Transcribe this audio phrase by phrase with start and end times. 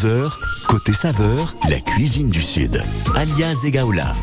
[0.00, 0.32] 11h,
[0.66, 2.80] côté saveur, la cuisine du Sud.
[3.16, 4.14] Alia Zegaoula.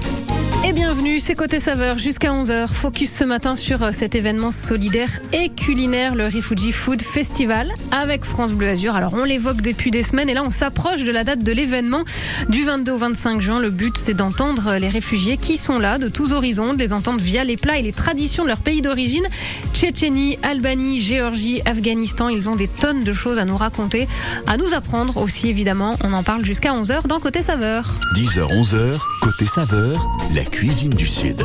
[0.64, 2.68] Et bienvenue, c'est Côté Saveur jusqu'à 11h.
[2.68, 8.26] Focus ce matin sur euh, cet événement solidaire et culinaire, le Refugee Food Festival avec
[8.26, 8.96] France Bleu Azur.
[8.96, 12.04] Alors on l'évoque depuis des semaines et là on s'approche de la date de l'événement
[12.50, 13.60] du 22 au 25 juin.
[13.60, 17.22] Le but c'est d'entendre les réfugiés qui sont là de tous horizons, de les entendre
[17.22, 19.28] via les plats et les traditions de leur pays d'origine.
[19.74, 24.08] Tchétchénie, Albanie, Géorgie, Afghanistan, ils ont des tonnes de choses à nous raconter,
[24.48, 25.98] à nous apprendre aussi évidemment.
[26.04, 27.94] On en parle jusqu'à 11h dans Côté Saveur.
[28.16, 31.42] 10h, 11h, côté saveur, la cuisine du Sud.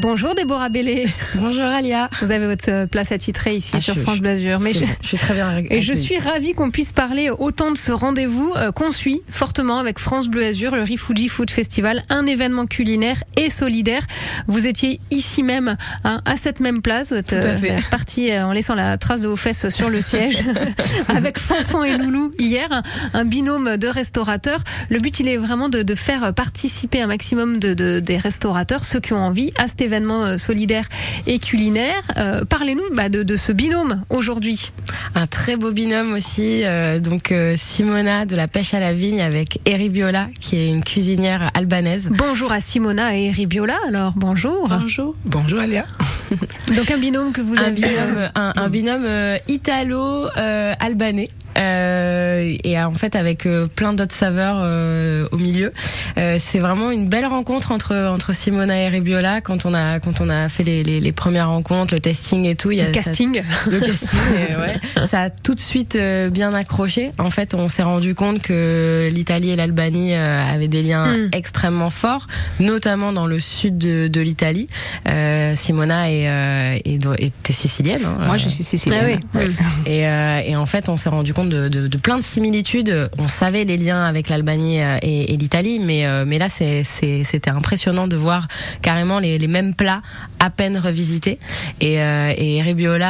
[0.00, 1.04] Bonjour Déborah Bellé.
[1.36, 2.10] Bonjour Alia.
[2.20, 4.58] Vous avez votre euh, place attitrée ici Ah, sur je- France Bleu Azur.
[4.58, 5.62] Mais je- bon, je suis très bien.
[5.70, 9.78] Et je suis ravie qu'on puisse parler autant de ce rendez-vous euh, qu'on suit fortement
[9.78, 14.02] avec France Bleu Azur, le Refugee Food Festival, un événement culinaire et solidaire.
[14.48, 17.76] Vous étiez ici même, hein, à cette même place, vous êtes Tout à fait.
[17.90, 20.42] parti euh, en laissant la trace de vos fesses sur le siège,
[21.08, 22.82] avec Fanfan et Loulou hier, un,
[23.14, 24.64] un binôme de restaurateurs.
[24.90, 28.84] Le but, il est vraiment de, de faire participer un maximum de, de- des restaurateurs,
[28.84, 30.84] ceux qui ont envie, à cet événement euh, solidaire
[31.26, 32.02] et culinaire.
[32.16, 34.70] Euh, Parlez-nous bah, de, de ce binôme aujourd'hui.
[35.14, 36.62] Un très beau binôme aussi.
[36.64, 40.68] euh, donc euh, Simona de la pêche à la vigne avec Eri Biola qui est
[40.68, 42.10] une cuisinière albanaise.
[42.12, 43.76] Bonjour à Simona et Ribiola.
[43.88, 44.68] Alors bonjour.
[44.68, 45.14] Bonjour.
[45.24, 45.86] Bonjour Alia.
[46.76, 47.72] Donc un binôme que vous Un avez.
[47.74, 51.28] binôme, un, un binôme euh, italo-albanais.
[51.58, 55.70] Euh, et en fait avec euh, plein d'autres saveurs euh, au milieu.
[56.16, 60.20] Euh, c'est vraiment une belle rencontre entre entre Simona et Rebiola quand on a quand
[60.20, 62.70] on a fait les, les, les premières rencontres, le testing et tout.
[62.70, 63.42] Il y a Le ça- casting.
[63.70, 64.18] le casting,
[64.50, 64.60] euh,
[65.00, 65.06] ouais.
[65.06, 67.12] ça a tout de suite euh, bien accroché.
[67.18, 71.28] En fait, on s'est rendu compte que l'Italie et l'Albanie euh, avaient des liens Mm.
[71.32, 72.26] extrêmement forts,
[72.60, 74.68] notamment dans le sud de, de l'Italie.
[75.08, 78.02] Euh, Simona est, euh, est, était sicilienne.
[78.04, 79.20] hein, Moi, euh, je suis sicilienne.
[79.34, 79.44] Ah oui.
[79.86, 83.10] et, euh, et en fait, on s'est rendu compte de, de, de plein de similitudes.
[83.18, 87.50] On savait les liens avec l'Albanie et, et l'Italie, mais, euh, mais là, c'est- c'était
[87.50, 88.48] impressionnant de voir
[88.82, 90.02] carrément les, mêmes plats
[90.38, 91.38] à peine revisités.
[91.80, 92.32] Et, euh,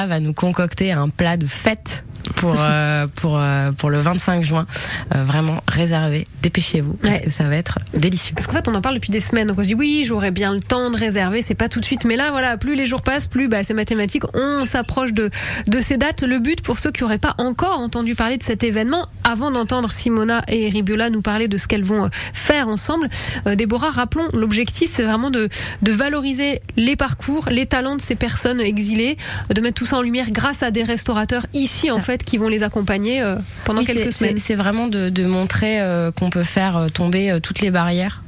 [0.06, 2.04] va nous concocter un plat de fête
[2.36, 4.66] pour euh, pour euh, pour le 25 juin.
[5.14, 6.26] Euh, vraiment réservé.
[6.42, 7.20] Dépêchez-vous parce Ouais.
[7.22, 8.34] que ça va être délicieux.
[8.34, 9.48] Parce qu'en fait, on en parle depuis des semaines.
[9.48, 11.42] Donc on se dit oui, j'aurais bien le temps de réserver.
[11.42, 12.04] C'est pas tout de suite.
[12.04, 14.24] Mais là, voilà, plus les jours passent, plus bah, c'est mathématique.
[14.34, 15.30] On s'approche de,
[15.66, 16.22] de ces dates.
[16.22, 19.90] Le but pour ceux qui n'auraient pas encore entendu parler de cet événement, avant d'entendre
[19.92, 23.08] Simona et Ribiola nous parler de ce qu'elles vont euh, faire ensemble,
[23.46, 25.48] euh, Déborah, rappelons, l'objectif, c'est vraiment de,
[25.82, 29.16] de valoriser les parcours, les talents de ces personnes exilées,
[29.54, 32.02] de mettre tout ça en lumière grâce à des restaurateurs ici, en Ça.
[32.12, 34.38] Fait, qui vont les accompagner euh, pendant Oui, quelques semaines.
[34.38, 38.22] c'est- vraiment de, de montrer euh, qu'on peut faire euh, tomber toutes les barrières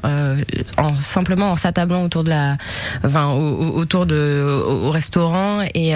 [0.78, 2.56] en simplement en s'attablant autour de la,
[3.04, 5.92] enfin au- au- autour de au, au restaurant et,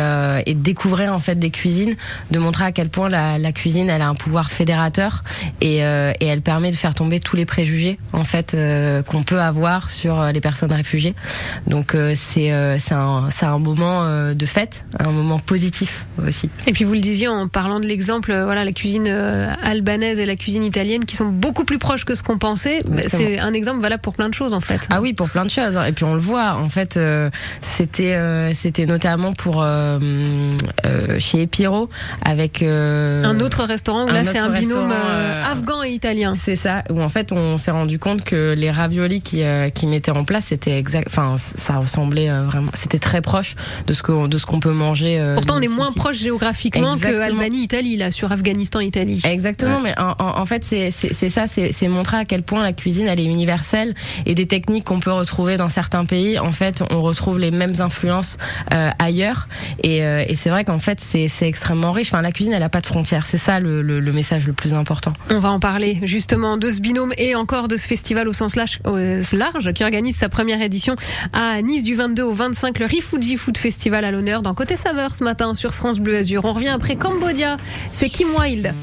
[0.47, 1.95] et découvrir en fait des cuisines,
[2.31, 5.25] de montrer à quel point la, la cuisine elle a un pouvoir fédérateur
[5.61, 8.57] et, et elle permet de faire tomber tous les préjugés en fait
[9.07, 11.15] qu'on peut avoir sur les personnes réfugiées.
[11.67, 16.51] Donc c'est c'est un moment de fête, un moment positif aussi.
[16.67, 20.19] Et puis vous le disiez en parlant de l'exemple, euh, voilà, la cuisine euh, albanaise
[20.19, 22.81] et la cuisine italienne qui sont beaucoup plus proches que ce qu'on pensait.
[22.87, 23.29] Bah, Exactement.
[23.29, 24.81] C'est un exemple valable pour plein de choses en fait.
[24.91, 25.77] Ah oui, pour plein de choses.
[25.77, 25.85] hein.
[25.85, 26.55] Et puis on le voit.
[26.55, 27.31] En fait, euh,
[27.61, 29.99] c'était euh, c'était notamment pour euh,
[31.19, 31.89] chez Epiro
[32.25, 36.33] avec un autre restaurant où là c'est un binôme afghan et italien.
[36.35, 36.83] C'est ça.
[36.91, 39.43] Où en fait on s'est rendu compte que les raviolis qui
[39.75, 41.09] qui mettaient en place c'était exact.
[41.09, 42.71] Enfin, ça ressemblait vraiment.
[42.75, 43.55] C'était très proche
[43.87, 45.21] de ce que de ce qu'on peut manger.
[45.35, 47.41] Pourtant on est moins proche géographiquement que Exactement.
[47.97, 49.21] Là sur Afghanistan-Italie.
[49.25, 53.07] Exactement, mais en, en- en fait c'est ça, c'est montrer à quel point la cuisine
[53.07, 53.95] elle est universelle
[54.27, 57.75] et des techniques qu'on peut retrouver dans certains pays, en fait on retrouve les mêmes
[57.81, 58.39] influences
[58.73, 59.49] euh, ailleurs
[59.83, 62.09] et, euh, et c'est vrai qu'en fait c'est c'est extrêmement riche.
[62.09, 64.53] Enfin la cuisine elle a pas de frontières, c'est ça le, le, le message le
[64.55, 65.13] plus important.
[65.31, 68.57] On va en parler justement de ce binôme et encore de ce festival au sens
[68.57, 68.97] large, au
[69.37, 70.95] large qui organise sa première édition
[71.35, 75.15] à Nice du 22 au 25, le Refugee Food Festival à l'honneur dans Côté Saveur
[75.15, 76.45] ce matin sur France Bleu Azur.
[76.47, 78.75] On revient après Cambodia, c'est Kim Wilde.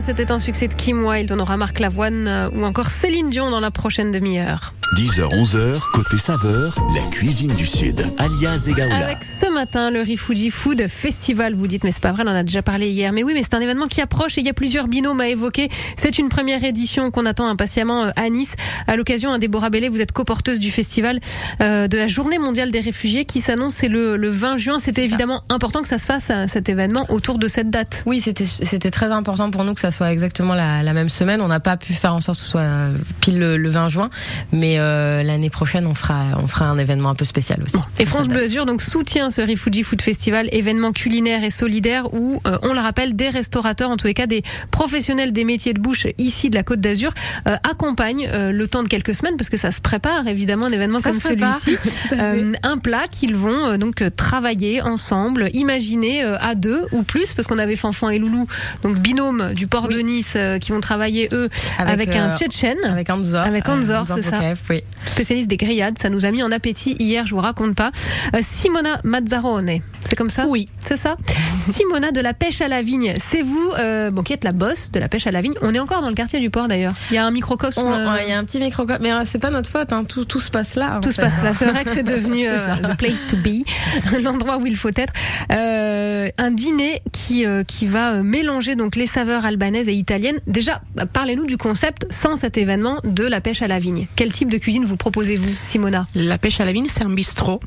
[0.00, 1.32] C'était un succès de Kim Wilde.
[1.34, 4.74] On aura Marc Lavoine euh, ou encore Céline Dion dans la prochaine demi-heure.
[4.96, 8.04] 10h-11h, côté saveur, la cuisine du Sud.
[8.18, 9.06] Alias Egaoula.
[9.06, 11.54] Avec ce matin le Rifuji Food Festival.
[11.54, 13.12] Vous dites, mais c'est pas vrai, on en a déjà parlé hier.
[13.12, 15.28] Mais oui, mais c'est un événement qui approche et il y a plusieurs binômes à
[15.28, 15.68] évoquer.
[15.96, 18.56] C'est une première édition qu'on attend impatiemment euh, à Nice.
[18.88, 21.20] À l'occasion, hein, Déborah Bellé, vous êtes coporteuse du festival
[21.60, 24.78] euh, de la Journée mondiale des réfugiés qui s'annonce c'est le, le 20 juin.
[24.80, 28.02] C'était évidemment important que ça se fasse à cet événement autour de cette date.
[28.06, 31.40] Oui, c'était c'était très important pour nous que ça soit exactement la, la même semaine.
[31.40, 33.88] On n'a pas pu faire en sorte que ce soit euh, pile le, le 20
[33.88, 34.10] juin,
[34.50, 37.76] mais euh, l'année prochaine on fera on fera un événement un peu spécial aussi.
[37.98, 42.40] Et France Bleu Azur donc soutient ce Rifuji Food Festival, événement culinaire et solidaire où
[42.46, 45.80] euh, on le rappelle des restaurateurs, en tous les cas des professionnels des métiers de
[45.80, 47.12] bouche ici de la Côte d'Azur
[47.46, 51.00] euh, accompagnent le temps de quelques semaines parce que ça se prépare évidemment un événement
[51.00, 51.76] Ça comme celui-ci,
[52.62, 57.76] un plat qu'ils vont donc travailler ensemble, imaginer à deux ou plus parce qu'on avait
[57.76, 58.46] Fanfan et Loulou
[58.82, 63.10] donc binôme du port de Nice qui vont travailler eux avec, Avec, un Tchétchène Avec
[63.10, 63.42] Anzor.
[63.42, 64.40] Avec Anzor, c'est ça.
[64.70, 64.82] Oui.
[65.06, 65.98] spécialiste des grillades.
[65.98, 67.90] Ça nous a mis en appétit hier, je vous raconte pas.
[68.34, 70.68] Euh, Simona Mazzarone, c'est comme ça Oui.
[70.84, 71.16] C'est ça
[71.60, 74.90] Simona de la pêche à la vigne, c'est vous euh, bon, qui êtes la boss
[74.90, 75.54] de la pêche à la vigne.
[75.62, 76.94] On est encore dans le quartier du port d'ailleurs.
[77.10, 77.86] Il y a un microcosme.
[77.86, 79.92] Euh, Il y a un petit micro, mais euh, c'est pas notre faute.
[79.92, 80.04] Hein.
[80.04, 81.00] Tout, tout se passe là.
[81.02, 81.52] tout se passe là.
[81.52, 83.64] C'est vrai que c'est devenu the place to be,
[84.22, 85.12] l'endroit où il faut être.
[85.50, 90.40] Un dîner qui qui va mélanger donc les saveurs albanaises et italiennes.
[90.46, 90.80] Déjà,
[91.12, 94.06] parlez-nous du concept sans cet événement de la pêche à la vigne.
[94.16, 96.06] Quel type de cuisine vous proposez-vous, Simona?
[96.14, 97.60] La pêche à la vigne, c'est un bistrot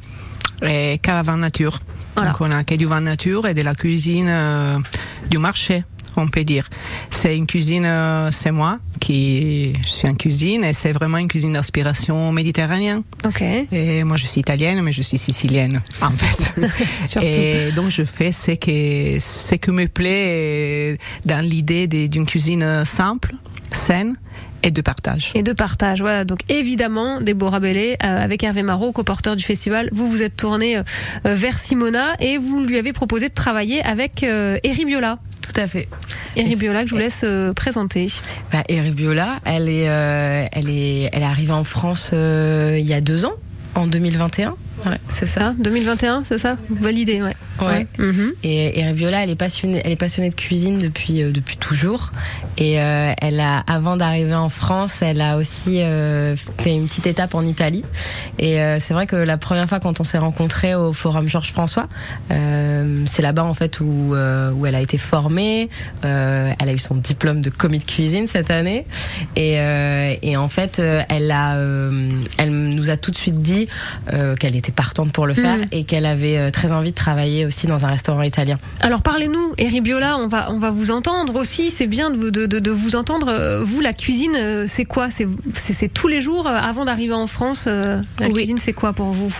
[0.65, 1.81] et cave à vin nature.
[2.15, 2.31] Voilà.
[2.31, 4.77] Donc on a que du vin nature et de la cuisine euh,
[5.29, 5.83] du marché,
[6.15, 6.69] on peut dire.
[7.09, 11.27] C'est une cuisine, euh, c'est moi qui je suis en cuisine et c'est vraiment une
[11.27, 13.03] cuisine d'inspiration méditerranéenne.
[13.25, 13.41] Ok.
[13.41, 16.53] Et moi je suis italienne, mais je suis sicilienne en fait.
[17.21, 22.85] Et donc je fais ce que ce que me plaît euh, dans l'idée d'une cuisine
[22.85, 23.35] simple,
[23.71, 24.15] saine
[24.63, 25.31] et de partage.
[25.35, 26.01] et de partage.
[26.01, 30.35] Voilà, donc évidemment, Déborah Bellé, euh, avec Hervé Marot, coporteur du festival, vous vous êtes
[30.37, 30.83] tourné euh,
[31.25, 35.19] euh, vers Simona et vous lui avez proposé de travailler avec euh, Eri Biola.
[35.41, 35.87] Tout à fait.
[36.35, 38.07] Eri Biola que je vous laisse euh, présenter.
[38.51, 42.85] Bah, Eric Biola, elle est, euh, elle est, elle est arrivée en France euh, il
[42.85, 43.33] y a deux ans,
[43.75, 44.55] en 2021.
[44.85, 45.33] Ouais, c'est ça.
[45.33, 46.57] Ça, 2021, c'est ça?
[46.69, 47.35] Validé, ouais.
[47.61, 47.87] Ouais.
[47.97, 48.33] Mhm.
[48.43, 52.11] Et Eric Viola, elle est passionnée, elle est passionnée de cuisine depuis euh, depuis toujours.
[52.57, 57.07] Et euh, elle a, avant d'arriver en France, elle a aussi euh, fait une petite
[57.07, 57.83] étape en Italie.
[58.39, 61.51] Et euh, c'est vrai que la première fois quand on s'est rencontrés au Forum Georges
[61.51, 61.87] François,
[62.31, 65.69] euh, c'est là-bas en fait où euh, où elle a été formée.
[66.05, 68.85] Euh, elle a eu son diplôme de commis de cuisine cette année.
[69.35, 73.67] Et euh, et en fait, elle a, euh, elle nous a tout de suite dit
[74.11, 75.65] euh, qu'elle était partante pour le faire Mhm.
[75.71, 78.59] et qu'elle avait euh, très envie de travailler aussi dans un restaurant italien.
[78.81, 82.31] Alors parlez-nous, Eri Biola, on va, on va vous entendre aussi, c'est bien de, vous-
[82.31, 83.27] de, de, de vous entendre.
[83.29, 85.09] Euh, Vous, la cuisine, euh, c'est quoi?
[85.11, 88.33] C'est tous les jours avant d'arriver en France euh, La Oui.
[88.33, 89.33] cuisine, c'est quoi pour vous?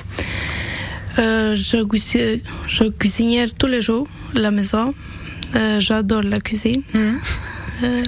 [1.20, 4.94] Euh, je, cuisine, je cuisine tous les jours à la maison.
[5.56, 6.82] Euh, J'adore la cuisine.
[6.96, 8.04] Euh,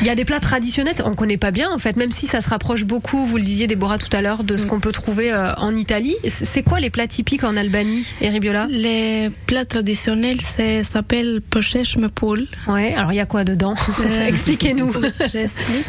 [0.00, 2.40] Il y a des plats traditionnels, on connaît pas bien en fait, même si ça
[2.40, 5.30] se rapproche beaucoup, vous le disiez Déborah tout à l'heure, de ce qu'on peut trouver
[5.30, 6.16] euh, en Italie.
[6.26, 8.66] C'est quoi les plats typiques en Albanie, Eribiola?
[8.70, 12.46] Les plats traditionnels c'est- s'appellent pochèche me poule.
[12.66, 13.74] Ouais, alors il y a quoi dedans?
[14.00, 14.90] Euh, Expliquez-nous.
[15.30, 15.86] J'explique.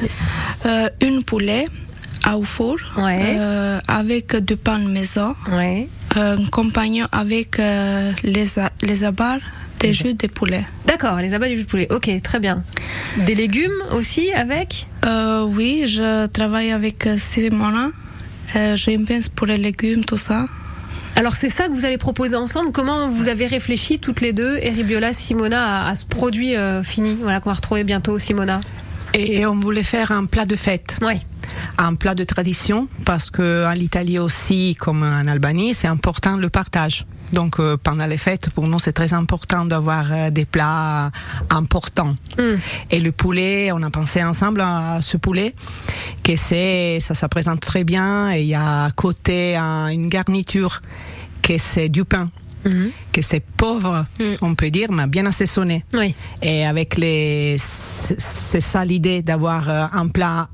[0.66, 1.68] Euh, une poulet
[2.36, 3.36] au four Ouais.
[3.40, 5.88] euh, avec du pain maison, Ouais.
[6.18, 8.46] euh, compagnon avec euh, les,
[8.82, 9.38] les abats
[9.82, 10.66] des jus de poulet.
[10.86, 11.88] D'accord, les abats du jus de poulet.
[11.92, 12.64] Ok, très bien.
[13.26, 17.90] Des légumes aussi avec Euh, oui, je travaille avec euh, Simona.
[18.56, 20.46] Euh, J'ai une pince pour les légumes, tout ça.
[21.16, 22.72] Alors c'est ça que vous allez proposer ensemble?
[22.72, 27.18] Comment vous avez réfléchi toutes les deux, Eribiola, Simona, à, à ce produit euh, fini
[27.22, 28.62] Voilà qu'on va retrouver bientôt, Simona?
[29.14, 30.98] Et on voulait faire un plat de fête.
[31.02, 31.20] Ouais.
[31.78, 36.50] un plat de tradition parce que en Italie aussi, comme en Albanie, c'est important le
[36.50, 37.06] partage.
[37.34, 41.12] Donc euh, pendant les fêtes, pour nous, c'est très important d'avoir euh, des plats
[41.50, 42.16] importants.
[42.38, 42.56] Mm.
[42.92, 45.54] Et le poulet, on a pensé ensemble à ce poulet,
[46.24, 48.32] que c'est, ça se présente très bien.
[48.32, 50.82] Et il y a à côté un- une garniture,
[51.42, 52.30] que c'est du pain,
[52.66, 52.92] Mhm.
[53.12, 54.24] que c'est pauvre, Mm.
[54.42, 55.84] on peut dire, mais bien assaisonné.
[55.94, 56.14] Oui.
[56.44, 60.48] Et avec les, c'est ça l'idée d'avoir euh, un plat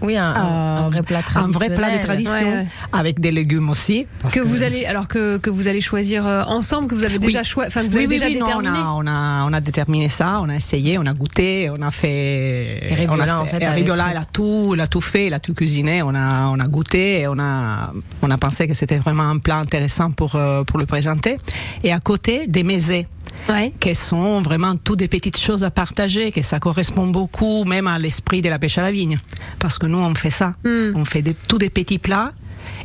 [0.00, 1.68] Oui, un, un euh, vrai plat un traditionnel.
[1.68, 2.66] vrai plat de tradition Ouais, ouais.
[2.92, 4.06] avec des légumes aussi.
[4.20, 7.18] parce Que vous allez alors que, que vous allez choisir euh, ensemble, que vous avez
[7.18, 7.26] Oui.
[7.26, 8.78] déjà choisi, enfin que vous oui, avez oui, déjà oui, non, on, déterminé.
[8.84, 11.90] a, on, a, on a déterminé ça, on a essayé, on a goûté, on a
[11.90, 12.78] fait.
[12.90, 15.00] Et Ribiola, on a en fait, et avec- Ribiola, elle a tout, elle a tout
[15.00, 18.38] fait, elle a tout cuisiné, on a, on a goûté, et on a, on a
[18.38, 21.38] pensé que c'était vraiment un plat intéressant pour, euh, pour le présenter.
[21.84, 23.06] Et à côté, des mésés.
[23.48, 23.72] Ouais.
[23.80, 27.98] qui sont vraiment toutes des petites choses à partager, que ça correspond beaucoup même à
[27.98, 29.18] l'esprit de la pêche à la vigne.
[29.58, 30.54] Parce que nous, on fait ça.
[30.64, 30.92] Mm.
[30.94, 32.32] On fait des, tous des petits plats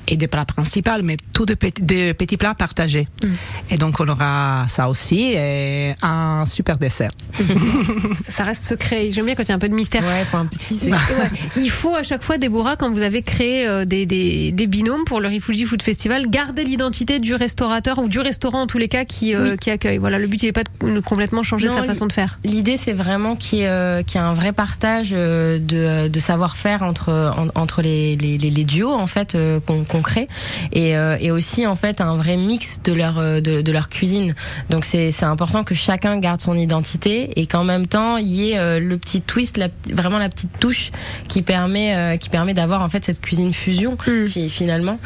[0.07, 3.07] et des plats principaux, mais tous des petits, des petits plats partagés.
[3.69, 7.11] Et donc, on aura ça aussi et un super dessert.
[8.21, 9.11] Ça, ça reste secret.
[9.11, 10.03] J'aime bien quand il y a un peu de mystère.
[10.03, 10.79] Ouais, faut un petit.
[10.91, 10.97] Ouais.
[11.55, 15.03] Il faut à chaque fois, Déborah, quand vous avez créé euh, des, des, des binômes
[15.05, 18.87] pour le Rifuji Food Festival, garder l'identité du restaurateur ou du restaurant en tous les
[18.87, 19.97] cas qui, euh, qui accueille.
[19.97, 22.39] Voilà, le but il n'est pas de complètement changer Non, sa façon de faire.
[22.43, 26.19] L'idée, c'est vraiment qu'il y, ait, euh, y ait un vrai partage euh, de, de
[26.19, 30.27] savoir-faire entre en- entre les, les, les- les duos en fait euh, qu'on qu'on crée
[30.71, 33.89] et, euh, et aussi en fait un vrai mix de leur euh, de, de leur
[33.89, 34.35] cuisine.
[34.69, 38.51] Donc c'est c'est important que chacun garde son identité et qu'en même temps il y
[38.51, 40.91] ait euh, le petit twist, la, vraiment la petite touche
[41.27, 44.25] qui permet qui permet d'avoir en fait cette cuisine fusion Mm.
[44.27, 44.99] fi- finalement.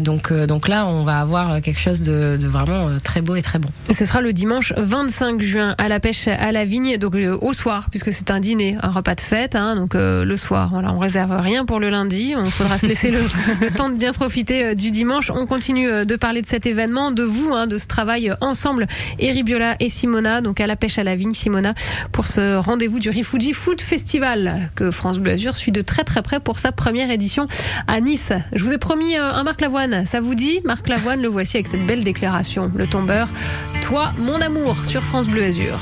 [0.00, 3.58] Donc donc là on va avoir quelque chose de, de vraiment très beau et très
[3.58, 3.68] bon.
[3.88, 7.36] Et ce sera le dimanche 25 juin à la pêche à la vigne, donc euh,
[7.40, 10.70] au soir, puisque c'est un dîner, un repas de fête, hein, donc euh, le soir.
[10.72, 12.34] Voilà, on réserve rien pour le lundi.
[12.36, 13.20] On faudra se laisser le,
[13.60, 15.30] le temps de bien profiter euh, du dimanche.
[15.30, 18.34] On continue euh, de parler de cet événement, de vous, hein, de ce travail euh,
[18.40, 18.88] ensemble.
[19.20, 21.72] Eri Biola et Simona, donc à la pêche à la vigne, Simona,
[22.10, 26.20] pour ce rendez-vous du Rifuji Food Festival que France Bleu Azur suit de très très
[26.20, 27.46] près pour sa première édition
[27.86, 28.32] à Nice.
[28.52, 30.04] Je vous ai promis un Marc Lavoine.
[30.04, 30.58] Ça vous dit?
[30.64, 32.72] Marc Lavoine, le voici avec cette belle déclaration.
[32.74, 33.28] Le tombeur.
[33.82, 35.78] Toi, mon amour, sur France Bleu Azur.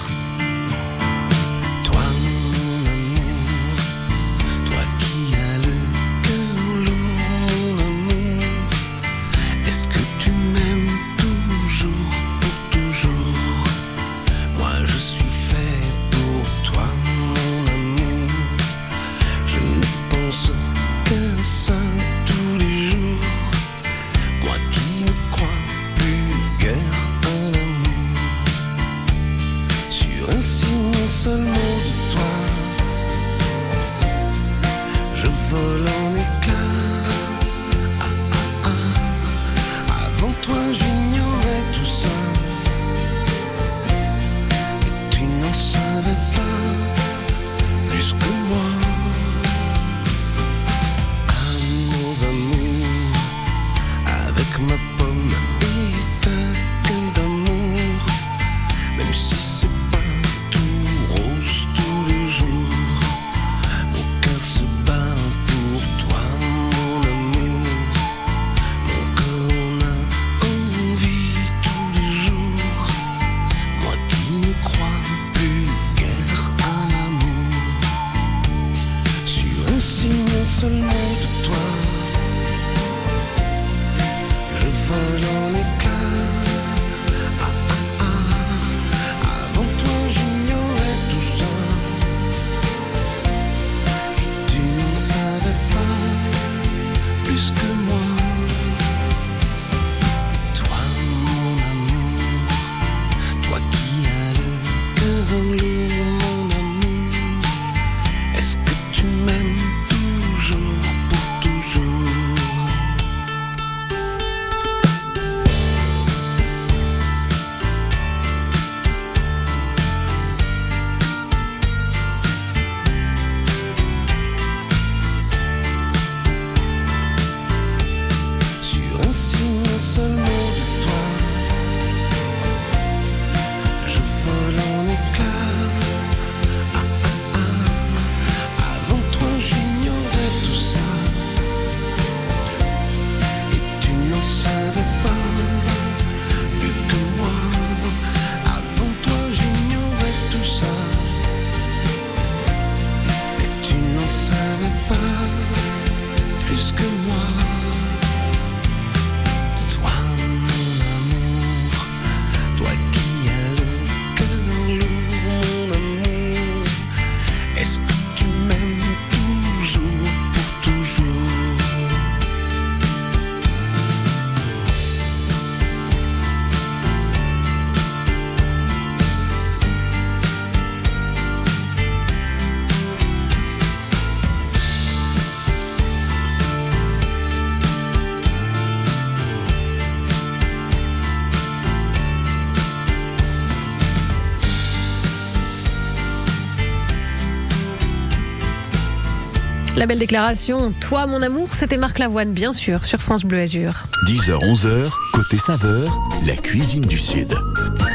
[199.81, 200.75] La belle déclaration.
[200.79, 203.85] Toi, mon amour, c'était Marc Lavoine, bien sûr, sur France Bleu Azur.
[204.09, 207.33] 10h-11h, côté saveur, la cuisine du Sud.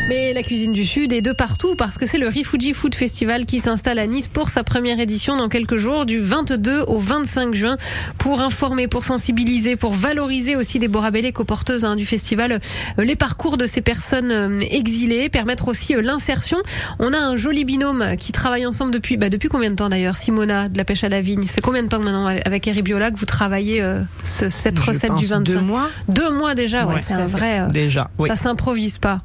[0.08, 3.48] Mais la cuisine du Sud est de partout parce que c'est le Rifuji Food Festival
[3.48, 7.56] qui s'installe à Nice pour sa première édition dans quelques jours, du 22 au 25
[7.56, 7.76] juin,
[8.20, 12.60] pour informer, pour sensibiliser, pour valoriser aussi des Borabélé coporteuses hein, du festival,
[13.00, 16.60] euh, les parcours de ces personnes euh, exilées, permettre aussi euh, l'insertion.
[17.00, 20.15] On a un joli binôme qui travaille ensemble depuis, bah, depuis combien de temps d'ailleurs
[20.18, 22.84] Simona de la pêche à la vigne, ça fait combien de temps maintenant avec Eric
[22.84, 26.30] Biola que vous travaillez euh, ce- cette Je recette pense du 25 Deux mois Deux
[26.32, 27.02] mois déjà, ouais, Ouais.
[27.04, 27.62] c'est un vrai.
[27.62, 28.12] euh, déjà.
[28.20, 28.30] Oui.
[28.30, 29.22] Ça s'improvise pas.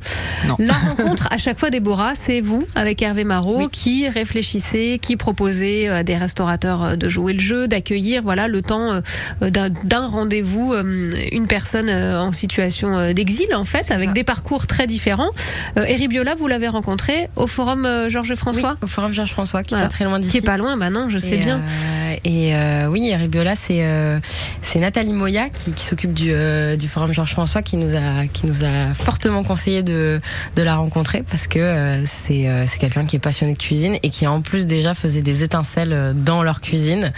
[0.49, 0.57] Non.
[0.71, 5.89] La rencontre, à chaque fois, Déborah, c'est vous, avec Hervé Marot, qui réfléchissez, qui proposez
[5.89, 9.01] à des restaurateurs euh, de jouer le jeu, d'accueillir, voilà, le temps
[9.43, 14.15] euh, d'un rendez-vous, euh, une personne euh, en situation euh, d'exil, en fait, avec ça.
[14.15, 15.31] des parcours très différents.
[15.77, 19.31] Euh, Éric Biola, vous l'avez rencontré au forum euh, Georges François, Oui, au Forum Georges
[19.33, 19.87] François, qui Voilà.
[19.87, 20.33] est pas très loin d'ici.
[20.33, 21.59] qui est pas loin, bah non, je sais Et, bien.
[21.59, 24.19] euh, et euh, oui, Eric Biola, c'est euh,
[24.63, 28.27] c'est Nathalie Moya qui, qui s'occupe du, euh, du Forum Georges François qui nous a
[28.33, 30.21] qui nous a fortement conseillé de
[30.57, 33.97] de la rencontrer parce que euh, c'est euh, c'est quelqu'un qui est passionné de cuisine
[34.03, 37.13] et qui en plus déjà faisait des étincelles euh, dans leur cuisine.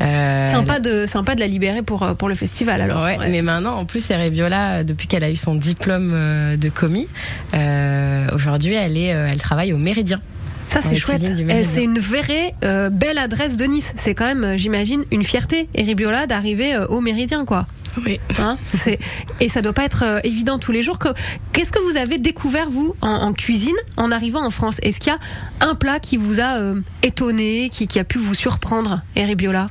[0.00, 3.02] Euh, Sympa de, sympa de la libérer pour, pour le festival, alors.
[3.02, 3.30] Ouais, Ouais.
[3.30, 6.12] mais maintenant, en plus, Eric Biola, depuis qu'elle a eu son diplôme
[6.56, 7.08] de commis,
[7.54, 10.20] euh, aujourd'hui, elle est, elle travaille au Méridien.
[10.66, 11.22] Ça, c'est chouette.
[11.48, 11.64] Eh.
[11.64, 13.94] C'est une vraie euh, belle adresse de Nice.
[13.96, 17.66] C'est quand même, j'imagine, une fierté, Éric Biola, d'arriver euh, au Méridien, quoi.
[18.04, 18.20] Oui.
[18.38, 18.98] Hein c'est
[19.40, 20.98] et ça doit pas être euh, évident tous les jours.
[20.98, 21.08] Que-
[21.52, 24.76] Qu'est-ce que vous avez découvert vous en, en cuisine en arrivant en France?
[24.82, 28.18] Est-ce qu'il y a un plat qui vous a euh, étonné, qui, qui a pu
[28.18, 29.70] vous surprendre, Éric Biola?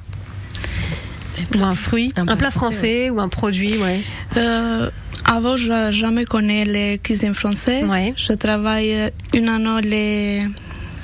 [1.57, 4.01] Ou un fruit, un, plat, français, ou un produit, ouais.
[4.37, 4.89] Euh,
[5.23, 7.85] avant, je jamais connais les cuisines françaises.
[7.85, 8.13] Ouais.
[8.17, 10.43] Je travaille une année les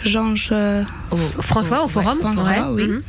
[0.03, 0.83] gens euh,
[1.39, 2.83] François au forum, François, ouais.
[2.83, 2.87] oui.
[2.87, 3.01] Mhm.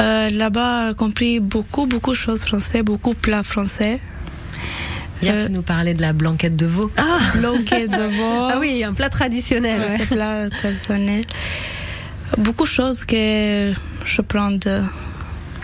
[0.00, 4.00] Euh, là-bas j'ai compris beaucoup beaucoup de choses françaises, beaucoup de plats français.
[5.22, 6.90] Hier, Euh, tu nous parlais de la blanquette de veau.
[6.96, 8.48] Ah, Loquet de veau.
[8.52, 9.80] ah oui, un plat traditionnel.
[9.80, 9.98] ouais.
[9.98, 11.22] Ce plat traditionnel.
[12.38, 13.72] Beaucoup de choses que
[14.04, 14.82] je prends de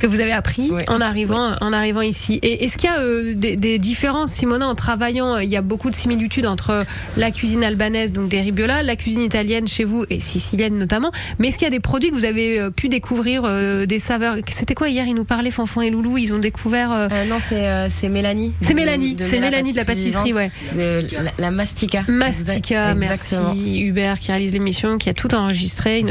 [0.01, 0.83] que vous avez appris Oui.
[0.89, 2.39] en arrivant en arrivant ici.
[2.43, 5.57] Et est-ce qu'il y a euh, des, des différences, Simona, en travaillant euh, Il y
[5.57, 6.85] a beaucoup de similitudes entre
[7.17, 11.11] la cuisine albanaise, donc des ribiola, la cuisine italienne chez vous et sicilienne notamment.
[11.39, 13.99] Mais est-ce qu'il y a des produits que vous avez euh, pu découvrir, euh, des
[13.99, 14.37] saveurs?
[14.51, 15.07] C'était quoi hier?
[15.07, 16.19] Ils nous parlaient, Fanfan et Loulou.
[16.19, 16.93] Ils ont découvert.
[16.93, 18.53] euh, Euh, non, c'est euh, c'est Mélanie.
[18.63, 20.51] c'est Mélanie, c'est Méla Mélanie de la pâtisserie, ouais.
[20.75, 22.05] de la, la Mastica.
[22.09, 23.55] Mastica, Exactement.
[23.55, 26.05] merci Hubert qui réalise l'émission, qui a tout enregistré,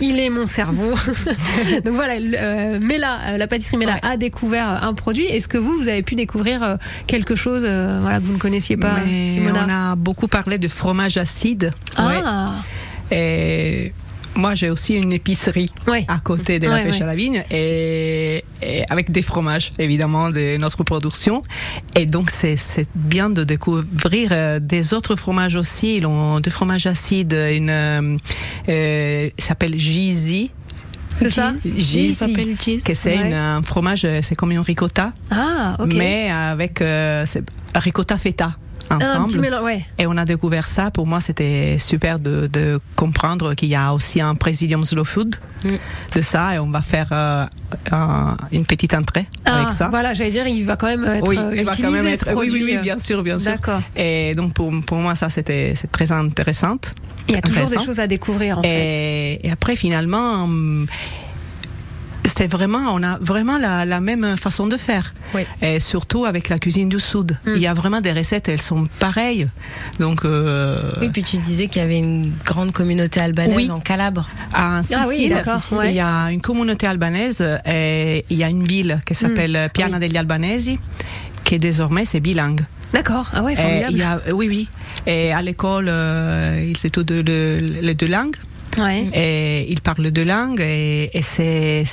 [0.00, 0.90] il est mon cerveau.
[1.84, 4.00] Donc voilà, le- euh, Mela, euh, la pâtisserie Mela Ouais.
[4.02, 5.24] a découvert un produit.
[5.26, 8.38] Est-ce que vous, vous avez pu découvrir euh, quelque chose, euh, voilà, que vous ne
[8.38, 11.70] connaissiez pas, Mais Simona on a beaucoup parlé de fromage acide.
[11.96, 12.62] Ah,
[13.10, 13.92] Et
[14.34, 16.04] moi, j'ai aussi une épicerie ouais.
[16.08, 17.02] à côté de la Ouais, pêche ouais.
[17.02, 21.42] à la vigne et, et avec des fromages, évidemment, de notre production.
[21.94, 22.58] Et donc, c'est
[22.94, 25.96] bien de découvrir euh, des autres fromages aussi.
[25.96, 28.16] Ils ont deux fromages acides, une euh,
[28.68, 30.50] euh, s'appelle Gizi,
[31.18, 32.82] C'est ça Gis, s'appelle Gis.
[32.84, 33.32] que c'est Ouais.
[33.32, 35.92] un fromage, euh, c'est comme une ricotta, Ah, ok.
[35.94, 37.24] mais avec euh,
[37.74, 38.52] ricotta feta
[38.90, 39.40] ensemble.
[39.40, 39.84] mélange, ouais.
[39.98, 40.90] Et on a découvert ça.
[40.90, 45.36] Pour moi, c'était super de, de comprendre qu'il y a aussi un Presidium Slow Food
[45.64, 45.68] Mm.
[46.14, 46.54] de ça.
[46.54, 47.46] Et on va faire euh,
[47.90, 49.88] un- une petite entrée Ah, avec ça.
[49.88, 52.26] voilà, j'allais dire, il va quand même être oui, euh, il va quand même être.
[52.36, 52.80] Oui, oui, oui, euh.
[52.82, 53.52] bien sûr, bien sûr.
[53.52, 53.80] D'accord.
[53.96, 56.76] Et donc pour, pour moi, ça c'était très intéressant.
[57.28, 58.68] Il y a toujours des choses à découvrir en fait.
[58.68, 60.86] Et, et après, finalement, hum,
[62.36, 65.12] c'est vraiment, on a vraiment la, la même façon de faire.
[65.34, 65.42] Oui.
[65.62, 67.36] Et surtout avec la cuisine du Sud.
[67.46, 67.52] Mm.
[67.56, 69.48] Il y a vraiment des recettes, elles sont pareilles.
[70.00, 73.70] Donc, euh, Oui, puis tu disais qu'il y avait une grande communauté albanaise Oui.
[73.70, 74.28] en Calabre.
[74.52, 75.90] À Sicile, Ah oui, d'accord, Sicile, ouais.
[75.92, 79.98] il y a une communauté albanaise et il y a une ville qui s'appelle Piana
[79.98, 80.78] degli Albanesi
[81.44, 82.60] qui désormais c'est bilingue.
[82.92, 83.92] D'accord, ah ouais, Et formidable.
[83.92, 84.68] il y a, oui, oui.
[85.06, 88.36] Et à l'école, euh, ils étudient les deux langues.
[89.14, 91.84] Et ils parlent deux langues et c'est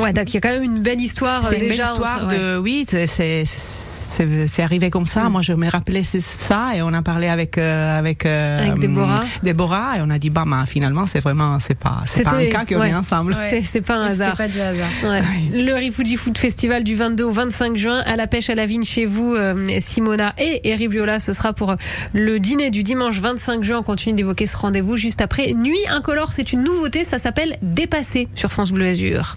[0.00, 2.24] Ouais, donc il y a quand même une belle histoire c'est euh, une belle histoire
[2.24, 2.38] entre- ouais.
[2.38, 6.70] de oui c'est c'est c'est c'est arrivé comme ça moi je me rappelais c'est ça
[6.74, 9.24] et on a parlé avec euh, avec euh, Avec Déborah.
[9.42, 12.46] Déborah et on a dit bah bah, finalement c'est vraiment c'est pas c'est pas un
[12.46, 12.90] cas qu'on ouais.
[12.90, 14.36] est ensemble C'est- C'est pas un hasard.
[14.36, 14.88] pas du hasard.
[15.04, 15.20] Ouais.
[15.64, 18.84] Le Rifuji Food Festival du 22 au 25 juin à la pêche à la vigne
[18.84, 21.20] chez vous, euh, Simona et Eri Biola.
[21.20, 21.74] Ce sera pour
[22.12, 23.78] le dîner du dimanche 25 juin.
[23.78, 25.52] On continue d'évoquer ce rendez-vous juste après.
[25.54, 27.04] Nuit incolore, c'est une nouveauté.
[27.04, 29.36] Ça s'appelle Dépassé sur France Bleu Azur.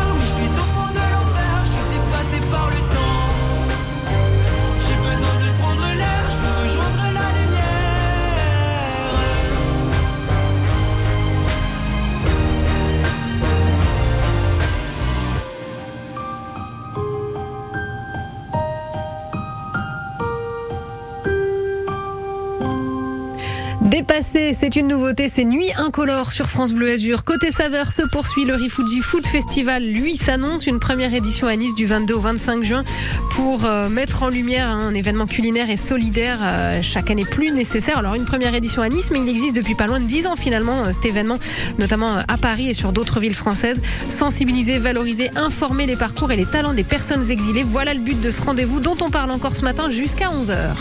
[23.91, 27.25] Dépassé, c'est une nouveauté, c'est Nuit incolore sur France Bleu Azur.
[27.25, 29.83] Côté saveur se poursuit le Rifuji Food Festival.
[29.83, 32.85] Lui s'annonce une première édition à Nice du 22 au 25 juin
[33.31, 37.97] pour euh, mettre en lumière un événement culinaire et solidaire euh, chaque année plus nécessaire.
[37.97, 40.37] Alors une première édition à Nice, mais il existe depuis pas loin de 10 ans
[40.37, 41.37] finalement euh, cet événement,
[41.77, 43.81] notamment à Paris et sur d'autres villes françaises.
[44.07, 47.63] Sensibiliser, valoriser, informer les parcours et les talents des personnes exilées.
[47.63, 50.77] Voilà le but de ce rendez-vous dont on parle encore ce matin jusqu'à 11h.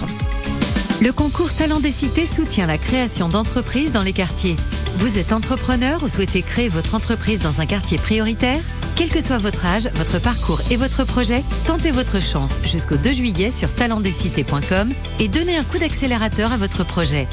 [1.03, 4.57] Le concours Talent des Cités soutient la création d'entreprises dans les quartiers.
[4.97, 8.61] Vous êtes entrepreneur ou souhaitez créer votre entreprise dans un quartier prioritaire?
[8.97, 13.13] Quel que soit votre âge, votre parcours et votre projet, tentez votre chance jusqu'au 2
[13.13, 17.27] juillet sur talentdescités.com et donnez un coup d'accélérateur à votre projet.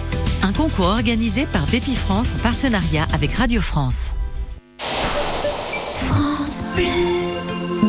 [0.44, 4.12] Un concours organisé par Bépi France en partenariat avec Radio France.
[4.78, 7.27] France Bleu.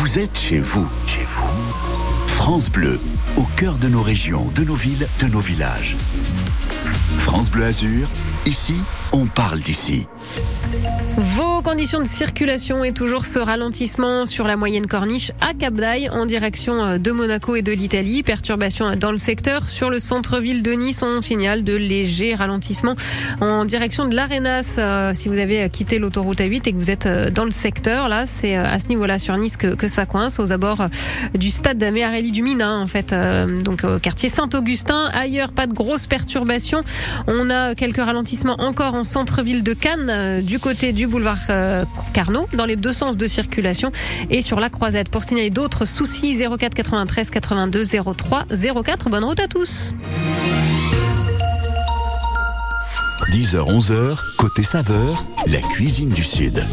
[0.00, 0.88] Vous êtes chez vous.
[1.06, 2.26] Chez vous.
[2.26, 2.98] France Bleu,
[3.36, 5.94] au cœur de nos régions, de nos villes, de nos villages.
[7.18, 8.08] France Bleu Azur,
[8.46, 8.76] ici,
[9.12, 10.06] on parle d'ici.
[11.62, 15.74] Conditions de circulation et toujours ce ralentissement sur la moyenne corniche à Cap
[16.12, 18.22] en direction euh, de Monaco et de l'Italie.
[18.22, 19.66] Perturbation dans le secteur.
[19.66, 22.94] Sur le centre-ville de Nice, on signale de légers ralentissements
[23.40, 24.76] en direction de l'Arenas.
[24.78, 28.08] Euh, si vous avez quitté l'autoroute A8 et que vous êtes euh, dans le secteur,
[28.08, 30.86] là, c'est à ce niveau-là sur Nice que, ça coince aux abords
[31.34, 33.14] du stade Méarelli du Mina, en fait.
[33.64, 35.10] Donc, au quartier Saint-Augustin.
[35.12, 36.82] Ailleurs, pas de grosses perturbations.
[37.26, 42.46] On a quelques ralentissements encore en centre-ville de Cannes, du côté du boulevard euh, Carnot,
[42.54, 43.92] dans les deux sens de circulation
[44.30, 45.08] et sur la croisette.
[45.08, 47.84] Pour signaler d'autres soucis, 04 93 82
[48.16, 48.44] 03
[48.84, 49.10] 04.
[49.10, 49.94] Bonne route à tous.
[53.30, 56.64] 10h-11h, côté saveur, la cuisine du Sud.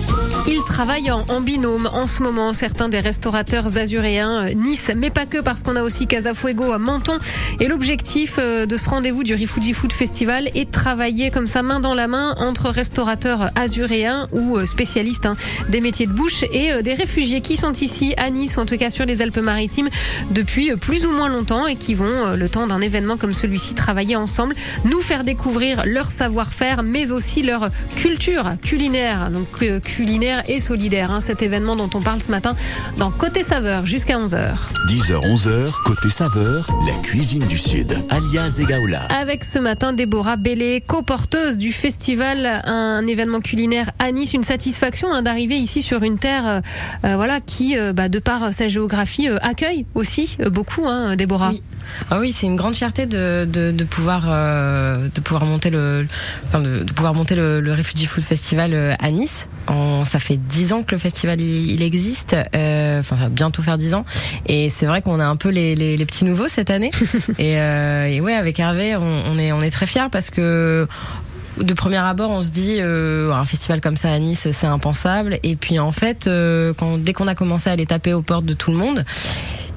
[0.48, 5.26] Ils travaillent en, binôme en ce moment, certains des restaurateurs azuréens, euh, Nice, mais pas
[5.26, 7.20] que, parce qu'on a aussi Casafuego à Menton.
[7.60, 11.62] Et l'objectif euh, de ce rendez-vous du Rifuji Food Festival est de travailler comme ça,
[11.62, 15.36] main dans la main, entre restaurateurs azuréens ou euh, spécialistes hein,
[15.70, 18.78] des métiers de bouche et des réfugiés qui sont ici à Nice, ou en tout
[18.78, 19.90] cas sur les Alpes-Maritimes,
[20.32, 24.16] depuis plus ou moins longtemps et qui vont, le temps d'un événement comme celui-ci, travailler
[24.16, 26.10] ensemble, nous faire découvrir leur
[26.48, 31.12] savoir-faire, mais aussi leur culture culinaire, donc euh, culinaire et solidaire.
[31.12, 32.56] hein, cet événement dont on parle ce matin
[32.98, 34.52] dans Côté Saveur jusqu'à 11h.
[34.88, 39.02] 10h, 11h, côté saveur, la cuisine du Sud, alias Egaola.
[39.10, 45.12] Avec ce matin Déborah Bellé, coporteuse du festival, un événement culinaire à Nice, une satisfaction
[45.14, 46.60] hein, d'arriver ici sur une terre, euh,
[47.06, 51.16] euh, voilà, qui, euh, bah, de par sa géographie, euh, accueille aussi euh, beaucoup, hein,
[51.16, 51.50] Déborah.
[51.50, 51.62] Oui.
[52.12, 56.06] Ah oui, c'est une grande fierté de, de, de pouvoir euh, de pouvoir monter le
[56.46, 59.48] enfin de, de pouvoir monter le, le Refugee Food Festival euh, à Nice.
[59.68, 63.30] En, ça fait dix ans que le festival il, il existe, euh, enfin ça va
[63.30, 64.06] bientôt faire dix ans.
[64.46, 66.92] Et c'est vrai qu'on a un peu les, les, les petits nouveaux cette année.
[67.38, 70.88] et, euh, et ouais, avec Hervé, on, on est on est très fiers parce que
[71.64, 75.40] de premier abord, on se dit euh, un festival comme ça à Nice, c'est impensable.
[75.44, 78.46] Et puis en fait, euh, quand, dès qu'on a commencé à aller taper aux portes
[78.46, 79.06] de tout le monde,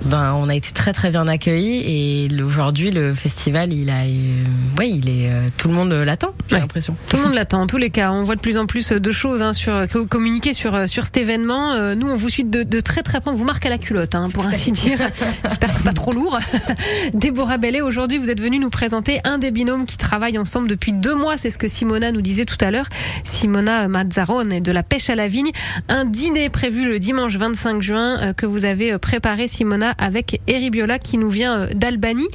[0.04, 1.82] ben on a été très très bien accueillis.
[1.86, 4.44] Et aujourd'hui, le festival, il a, euh,
[4.78, 6.32] ouais, il est, euh, tout le monde l'attend.
[6.48, 6.60] J'ai Ouais.
[6.60, 6.96] l'impression.
[7.08, 7.62] Tout le monde l'attend.
[7.62, 10.52] En tous les cas, on voit de plus en plus de choses hein, sur communiquez
[10.52, 11.94] sur euh, sur cet événement.
[11.94, 13.30] Nous, on vous suit de, de très très près.
[13.30, 14.98] On vous marque à la culotte, hein, pour ainsi dire.
[15.44, 16.38] J'espère que c'est pas trop lourd.
[17.14, 20.92] Déborah Bellet, aujourd'hui, vous êtes venue nous présenter un des binômes qui travaillent ensemble depuis
[20.92, 21.36] deux mois.
[21.36, 22.86] C'est ce que Simona nous disait tout à l'heure.
[23.24, 25.50] Simona Mazzarone de la pêche à la vigne.
[25.88, 30.98] Un dîner prévu le dimanche 25 juin que vous avez préparé, Simona, avec Eri Biola
[30.98, 32.28] qui nous vient euh, d'Albanie.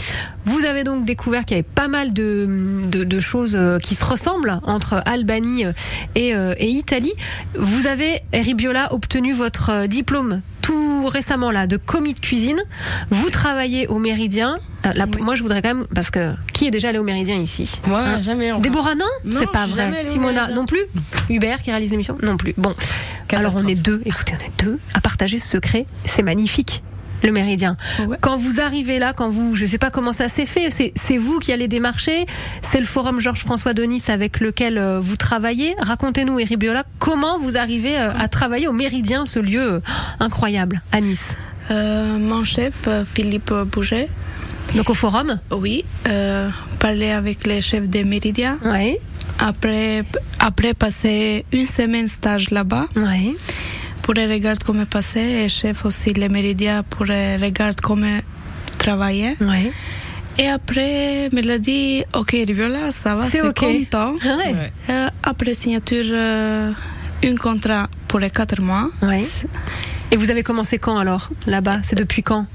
[0.45, 2.47] Vous avez donc découvert qu'il y avait pas mal de,
[2.87, 5.73] de, de choses euh, qui se ressemblent entre Albanie euh,
[6.15, 7.13] et, et Italie.
[7.57, 12.57] Vous avez, Eri Biola, obtenu votre diplôme tout récemment là de commis de cuisine.
[13.11, 14.57] Vous travaillez au Méridien.
[14.83, 15.21] Là, Oui.
[15.21, 17.71] Moi, je voudrais quand même parce que qui est déjà allé au Méridien ici?
[17.85, 18.21] Moi, Hein?
[18.21, 18.51] jamais.
[18.59, 20.01] Déborah, non, Non, C'est pas vrai.
[20.03, 20.81] Simona, non plus?
[21.29, 22.55] Hubert qui réalise l'émission, non plus.
[22.57, 22.73] Bon,
[23.31, 24.01] alors on est deux.
[24.05, 25.85] Écoutez, on est deux à partager ce secret.
[26.05, 26.81] C'est magnifique.
[27.25, 27.75] Le Méridien.
[28.07, 28.17] Ouais.
[28.21, 31.39] Quand vous arrivez là, quand vous, je sais pas comment ça s'est fait, c'est, vous
[31.39, 32.25] qui allez démarcher,
[32.61, 35.75] c'est le forum Georges-François Denis avec lequel euh, vous travaillez.
[35.79, 39.79] Racontez-nous, Eri Biola, comment vous arrivez euh, à travailler au Méridien, ce lieu euh,
[40.19, 41.35] incroyable à Nice.
[41.71, 44.07] Euh, mon chef, Philippe Bouget,
[44.75, 45.39] Donc au forum.
[45.49, 46.47] oui, euh,
[46.79, 48.59] parlait avec les chefs des Méridiens.
[48.63, 48.99] Ouais.
[49.39, 50.03] Après,
[50.39, 53.33] après passer une semaine stage là-bas, Ouais.
[54.05, 58.19] Pour regarder comment passer, et chef aussi les Méridiens pour regarder comment
[58.77, 59.35] travailler.
[59.41, 59.71] Ouais.
[60.37, 63.59] Et après, me l'a dit, ok, Riviola, ça va, C'est c'est ok.
[63.59, 64.13] content.
[64.23, 64.53] Ouais.
[64.53, 64.71] Ouais.
[64.91, 66.71] Euh, après signature, euh,
[67.23, 68.89] un contrat pour les quatre mois.
[69.01, 69.23] Ouais.
[70.11, 71.79] Et vous avez commencé quand alors Là-bas?
[71.83, 72.45] C'est depuis quand?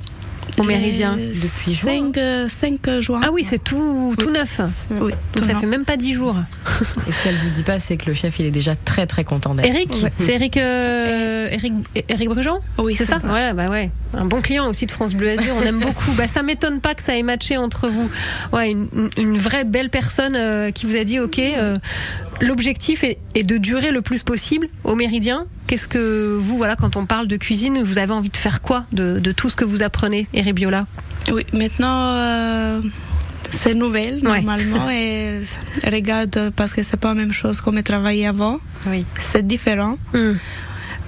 [0.59, 2.11] Au Méridien Depuis juin.
[2.15, 3.21] 5, 5 juin.
[3.25, 4.61] Ah oui, c'est tout, tout neuf.
[4.93, 5.61] Oui, Donc tout ça neuf.
[5.61, 6.35] fait même pas dix jours.
[7.09, 9.25] Et ce qu'elle vous dit pas, c'est que le chef, il est déjà très très
[9.25, 9.67] content d'être.
[9.67, 11.73] Eric, c'est Eric, euh, Eric,
[12.09, 13.91] Eric Brujon Oui, C'est ça, Ouais, bah ouais.
[14.15, 16.13] Un bon client aussi de France Bleu Azur, on aime beaucoup.
[16.17, 18.11] Bah ça m'étonne pas que ça ait matché entre vous.
[18.53, 21.77] Ouais, une, une- une vraie belle personne euh, qui vous a dit ok, euh,
[22.41, 25.47] l'objectif est, est de durer le plus possible au Méridien.
[25.71, 28.87] Qu'est-ce que vous, voilà, quand on parle de cuisine, vous avez envie de faire quoi
[28.91, 30.85] de, de tout ce que vous apprenez, Eric Biola?
[31.31, 32.81] Oui, maintenant, euh,
[33.53, 34.41] c'est nouvelle, Ouais.
[34.43, 35.39] normalement, et
[35.85, 38.59] regarde, parce que c'est pas la même chose qu'on a travaillé avant.
[38.89, 39.07] Oui.
[39.21, 39.97] C'est différent.
[40.13, 40.33] Hmm.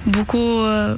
[0.07, 0.97] Beaucoup, euh,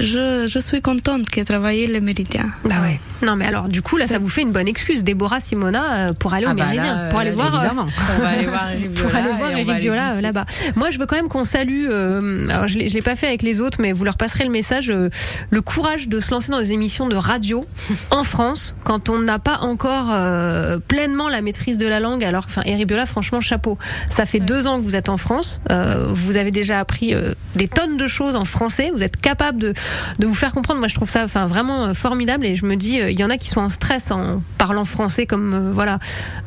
[0.00, 2.50] je, je suis contente que travailler le Méridien.
[2.64, 2.98] Bah ouais.
[3.22, 6.12] Non mais alors du coup là ça vous fait une bonne excuse, Déborah Simona, euh,
[6.12, 7.54] pour aller au Ah bah Méridien, là, pour aller là, voir.
[7.54, 7.86] euh, Évidemment.
[8.18, 10.44] On va aller voir Eric pour aller voir Eric Viola euh, là-bas.
[10.76, 11.86] Moi, je veux quand même qu'on salue.
[11.88, 14.44] euh, alors, je l'ai, je l'ai pas fait avec les autres, mais vous leur passerez
[14.44, 14.90] le message.
[14.90, 15.08] euh,
[15.50, 17.66] le courage de se lancer dans des émissions de radio
[18.10, 22.22] en France quand on n'a pas encore euh, pleinement la maîtrise de la langue.
[22.24, 23.78] Alors, enfin, Eric Viola, franchement, chapeau.
[24.10, 25.60] Ça fait deux ans que vous êtes en France.
[25.70, 28.90] euh, vous avez déjà appris euh, des tonnes de choses en français.
[28.94, 29.74] Vous êtes capable de
[30.18, 30.80] de vous faire comprendre.
[30.80, 32.46] Moi, je trouve ça, enfin, vraiment euh, formidable.
[32.46, 34.84] Et je me dis, euh, il y en a qui sont en stress en parlant
[34.84, 35.98] français, comme euh, voilà,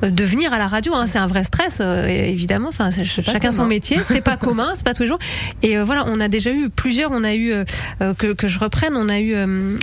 [0.01, 0.93] de venir à la radio.
[0.93, 2.69] Hein, c'est un vrai stress, euh, évidemment.
[2.69, 3.97] Enfin, chacun son métier.
[4.05, 5.19] C'est pas commun, c'est pas tous les jours.
[5.61, 7.11] Et euh, voilà, on a déjà eu plusieurs.
[7.11, 7.53] On a eu
[8.17, 8.95] que, que je reprenne.
[8.95, 9.35] On a eu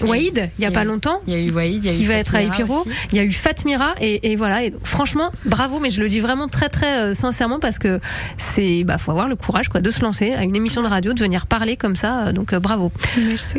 [0.02, 1.20] Waïd il y a y pas a longtemps.
[1.26, 2.86] Il y a eu Waïd, il y a Qui eu va être à Fatmira Epiro.
[3.12, 4.64] Il y a eu Fatmira et, et voilà.
[4.64, 5.80] Et franchement, bravo.
[5.80, 8.00] Mais je le dis vraiment très très sincèrement parce que
[8.38, 11.12] c'est, bah, faut avoir le courage quoi de se lancer à une émission de radio,
[11.12, 12.32] de venir parler comme ça.
[12.32, 12.60] Donc euh,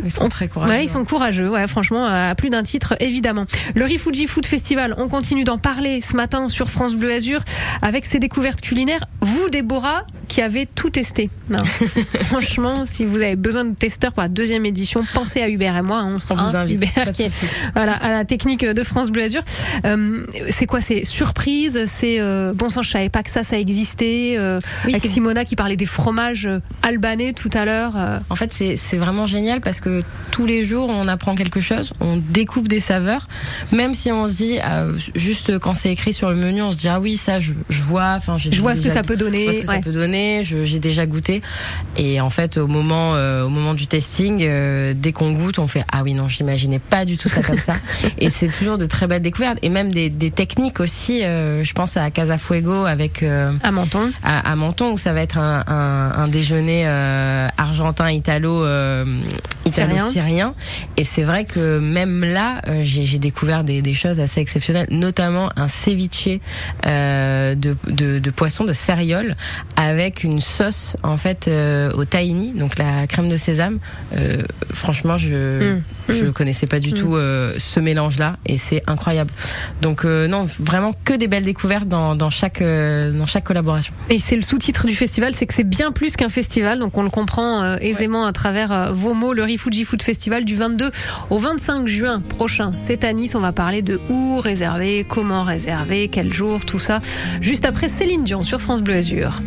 [0.03, 0.71] Ils sont très courageux.
[0.73, 3.45] Ouais, ils sont courageux, ouais, franchement, à plus d'un titre, évidemment.
[3.75, 7.41] Le Rifuji Food Festival, on continue d'en parler ce matin sur France Bleu Azur
[7.81, 9.05] avec ses découvertes culinaires.
[9.21, 11.29] Vous, Déborah, qui avait tout testé.
[11.49, 11.57] Non.
[12.21, 15.81] Franchement, si vous avez besoin de testeurs pour la deuxième édition, pensez à Hubert et
[15.81, 15.99] moi.
[15.99, 19.09] hein, on sera On vous invite, Hubert qui est, voilà, à la technique de France
[19.09, 19.41] Bleu Azur.
[19.85, 23.57] Euh, c'est quoi C'est surprise C'est euh, bon sang, je savais pas que ça, ça
[23.57, 24.35] existait.
[24.37, 27.93] euh, Oui, avec Simona qui parlait des fromages euh, albanais tout à l'heure.
[28.29, 32.17] En fait, c'est vraiment génial parce que tous les jours, on apprend quelque chose, on
[32.17, 33.28] découvre des saveurs,
[33.72, 36.78] même si on se dit, euh, juste quand c'est écrit sur le menu, on se
[36.78, 39.39] dit, ah oui, ça, je, je vois, enfin, Je vois ce que ça peut donner,
[39.39, 39.76] Je vois ce que ouais.
[39.76, 41.41] ça peut donner, j'ai déjà goûté.
[41.98, 45.67] Et en fait, au moment, euh, au moment du testing, euh, dès qu'on goûte, on
[45.67, 47.76] fait, ah oui, non, j'imaginais pas du tout ça comme ça.
[48.20, 51.24] Et c'est toujours de très belles découvertes et même des, des techniques aussi.
[51.24, 54.12] euh, je pense à Casa Fuego avec à Menton.
[54.24, 57.48] À, à Menton où ça va être un, un, un déjeuner euh,
[59.65, 60.12] argentin italo euh, italo Syrien.
[60.12, 60.53] syrien.
[60.97, 65.51] Et c'est vrai que même là, euh, j'ai découvert des, des choses assez exceptionnelles, notamment
[65.55, 66.29] un ceviche
[66.86, 69.36] euh, de, de, de poisson de céréole
[69.75, 73.79] avec une sauce en fait euh, au tahini, donc la crème de sésame.
[74.73, 75.83] Franchement, je Mm.
[76.10, 76.33] je Mm.
[76.33, 76.93] connaissais pas du Mm.
[76.93, 77.15] tout
[77.57, 79.31] ce mélange-là et c'est incroyable.
[79.81, 83.93] Donc non, vraiment que des belles découvertes dans, dans chaque dans chaque collaboration.
[84.10, 87.03] Et c'est le sous-titre du festival, c'est que c'est bien plus qu'un festival, donc on
[87.03, 89.33] le comprend aisément à travers vos mots.
[89.38, 90.89] Le Rifuji Food Festival du 22
[91.30, 92.71] au 25 juin prochain.
[92.76, 97.02] C'est à Nice, on va parler de où réserver, comment réserver, quel jour, tout ça.
[97.39, 99.39] Juste après Céline Dion sur France Bleu Azur.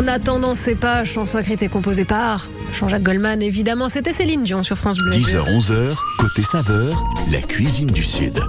[0.00, 3.90] En attendant, c'est pas chanson écrite et composée par Jean-Jacques Goldman, évidemment.
[3.90, 5.10] C'était Céline Dion sur France Bleu.
[5.10, 8.40] 10h, 11h, côté saveur, la cuisine du Sud.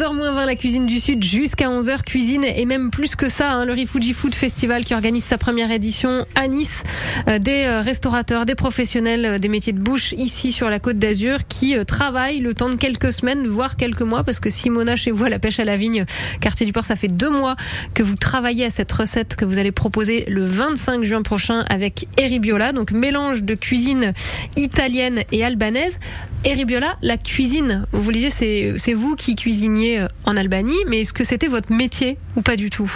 [0.00, 3.52] 11h moins 20, la cuisine du Sud, jusqu'à 11h, cuisine et même plus que ça,
[3.52, 6.84] hein, le Rifuji Food Festival qui organise sa première édition à Nice.
[7.28, 10.96] Euh, des euh, restaurateurs, des professionnels euh, des métiers de bouche ici sur la côte
[10.96, 15.10] d'Azur qui travaillent le temps de quelques semaines, voire quelques mois, parce que Simona, chez
[15.10, 16.06] vous à la pêche à la vigne,
[16.40, 17.56] quartier du port, ça fait deux mois
[17.92, 22.06] que vous travaillez à cette recette que vous allez proposer le 25 juin prochain avec
[22.16, 24.14] Eribiola, donc mélange de cuisine
[24.56, 25.98] italienne et albanaise.
[26.44, 31.00] Eribiola, la cuisine, vous le disiez, c'est c'est vous qui cuisiniez euh, en Albanie, mais
[31.00, 32.90] est-ce que c'était votre métier ou pas du tout?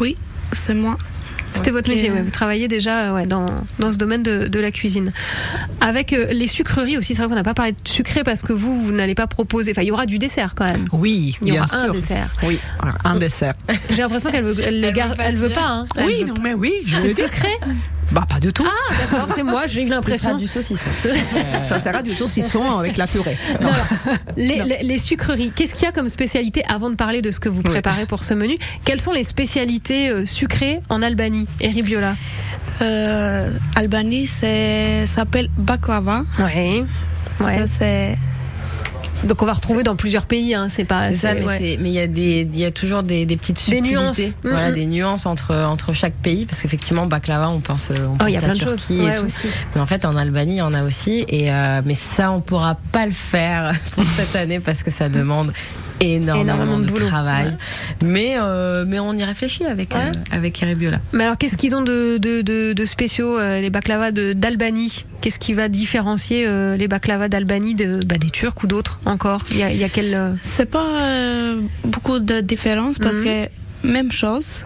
[0.00, 0.16] Oui,
[0.52, 0.96] c'est moi.
[1.48, 2.22] C'était votre métier, ouais.
[2.22, 3.46] vous travaillez déjà ouais, dans,
[3.78, 5.12] dans ce domaine de, de la cuisine.
[5.80, 8.52] Avec euh, les sucreries aussi, c'est vrai qu'on n'a pas parlé de sucré parce que
[8.52, 10.84] vous, vous n'allez pas proposer, enfin il y aura du dessert quand même.
[10.92, 11.94] Oui, Il y bien aura un sûr.
[11.94, 12.28] dessert.
[12.42, 12.58] Oui,
[13.04, 13.54] un dessert.
[13.90, 15.66] J'ai l'impression qu'elle veut, elle veut pas.
[15.68, 15.86] Hein.
[15.96, 17.24] Elle Oui, veut- non, mais oui, je C'est veux dire.
[17.32, 17.50] sucré?
[18.16, 18.64] Bah, pas du tout.
[18.66, 20.36] Ah, d'accord, c'est moi, j'ai eu Ce sera l'impression.
[20.38, 20.86] du saucisson.
[21.62, 23.36] Ça sera du saucisson avec la purée.
[23.60, 27.20] Non, alors, les, les- les sucreries, qu'est-ce qu'il y a comme spécialité avant de parler
[27.20, 28.54] de ce que vous préparez pour ce menu?
[28.86, 32.16] Quelles sont les spécialités euh, sucrées en Albanie, Eribiola
[32.80, 36.22] Euh, Albanie, c'est s'appelle baklava.
[36.38, 36.84] Oui.
[37.40, 37.58] Ouais.
[37.58, 38.18] Ça, c'est
[39.24, 41.08] Donc on va retrouver dans plusieurs pays, hein, c'est pas.
[41.08, 41.74] C'est ça, mais ouais.
[41.80, 44.20] il y a des, il y a toujours des, des petites Des subtilités, nuances.
[44.44, 44.74] voilà, Mhm.
[44.74, 48.34] des nuances entre entre chaque pays, parce qu'effectivement baklava, on pense, on Oh, pense il
[48.34, 48.86] y a à plein de choses.
[48.90, 49.24] et Ouais, tout.
[49.24, 49.48] aussi.
[49.74, 52.40] Mais en fait, en Albanie, il y en a aussi, et euh, mais ça, on
[52.40, 55.52] pourra pas le faire pour cette année parce que ça demande
[56.00, 57.46] énormément, Énormément de travail.
[57.46, 57.52] Ouais.
[58.02, 60.00] Mais euh, mais on y réfléchit avec Ouais.
[60.00, 60.98] euh, avec Eribiola.
[61.12, 65.04] Mais alors qu'est-ce qu'ils ont de, de, de, de spéciaux, euh, les baklavas de- d'Albanie?
[65.20, 69.42] Qu'est-ce qui va différencier euh, les baklavas d'Albanie de, bah, des Turcs ou d'autres encore?
[69.50, 70.14] Il y a, il y a quel.
[70.14, 73.24] euh, c'est pas euh, beaucoup de différence parce Mhm.
[73.24, 74.64] que même chose.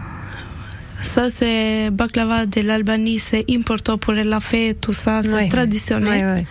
[1.03, 5.47] Ça, c'est baklava de l'Albanie, c'est important pour la fête, tout ça, c'est Ouais.
[5.49, 6.45] traditionnel.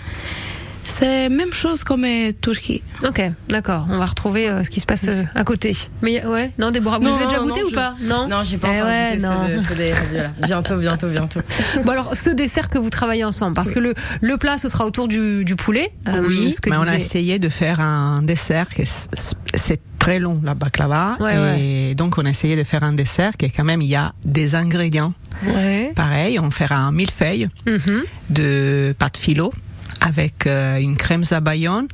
[0.99, 2.83] C'est même chose comme euh, Turquie.
[3.07, 3.87] Ok, d'accord.
[3.91, 5.75] On va retrouver euh, ce qui se passe euh, à côté.
[6.03, 7.95] Mais ouais, non, Déborah, vous Non, avez déjà goûté non, ou je- pas?
[8.03, 8.29] Non?
[8.29, 9.61] Non, j'ai pas Eh encore ouais, goûté non.
[9.61, 9.93] ce, ce des.
[10.47, 11.41] Bientôt, bientôt, bientôt.
[11.85, 14.85] Bon alors, ce dessert que vous travaillez ensemble, parce que le, le plat, ce sera
[14.85, 15.91] autour du, du poulet.
[16.09, 19.09] euh, oui, ce que mais on a essayé de faire un dessert qui est-
[19.55, 21.61] c'est très long la baklava Ouais,
[21.91, 23.97] et donc on a essayé de faire un dessert qui est quand même il y
[23.97, 25.13] a des ingrédients.
[25.47, 25.93] Ouais.
[25.95, 28.03] Pareil, on fera un millefeuille Mhm.
[28.31, 29.53] de pâte philo
[30.01, 31.89] avec euh, une crème zabayon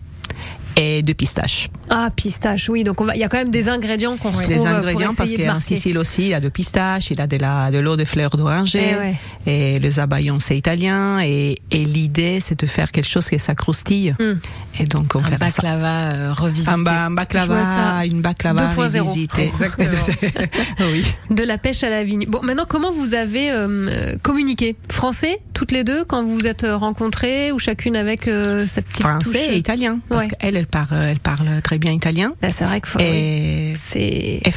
[0.76, 1.68] et de pistaches.
[1.88, 2.84] Ah, pistache, oui.
[2.84, 5.16] Donc on va, il y a quand même des ingrédients qu'on retrouve des ingrédients pour
[5.18, 5.60] parce essayer de qu'en.
[5.60, 8.04] Sicile aussi, il y a de pistaches, il y a de la de l'eau de
[8.04, 9.14] fleurs d'oranger Eh ouais.
[9.46, 14.14] et le zabayon c'est italien et, et l'idée c'est de faire quelque chose qui s'accroustille
[14.18, 14.34] Mm.
[14.80, 15.38] et donc on Un fait ça.
[15.38, 16.70] baklava euh, revisité.
[16.70, 18.04] Un, ba- un baklava, ça.
[18.06, 18.76] une baklava 2.0.
[18.98, 19.50] revisitée.
[20.92, 21.04] oui.
[21.30, 22.26] De la pêche à la vigne.
[22.28, 24.76] Bon, maintenant, comment vous avez euh, communiqué?
[24.90, 28.96] Français, toutes les deux, quand vous vous êtes rencontrées, ou chacune avec euh, sa petite
[29.02, 29.02] touche?
[29.10, 30.30] Français et italien parce Ouais.
[30.40, 33.74] qu'elle elle parle elle parle très bien italien Bah, c'est vrai que faut- et,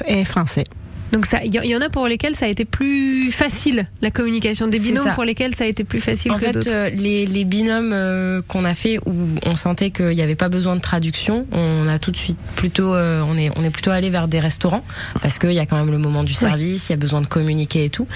[0.07, 0.63] et français.
[1.11, 4.11] Donc ça, il y, y en a pour lesquels ça a été plus facile la
[4.11, 7.25] communication, des binômes pour lesquels ça a été plus facile En que fait, euh, les,
[7.25, 9.13] les binômes euh, qu'on a fait où
[9.45, 12.93] on sentait qu'il n'y avait pas besoin de traduction, on a tout de suite plutôt,
[12.93, 14.83] euh, on est, on est plutôt allé vers des restaurants
[15.21, 17.27] parce qu'il y a quand même le moment du service, il y a besoin de
[17.27, 18.07] communiquer et tout.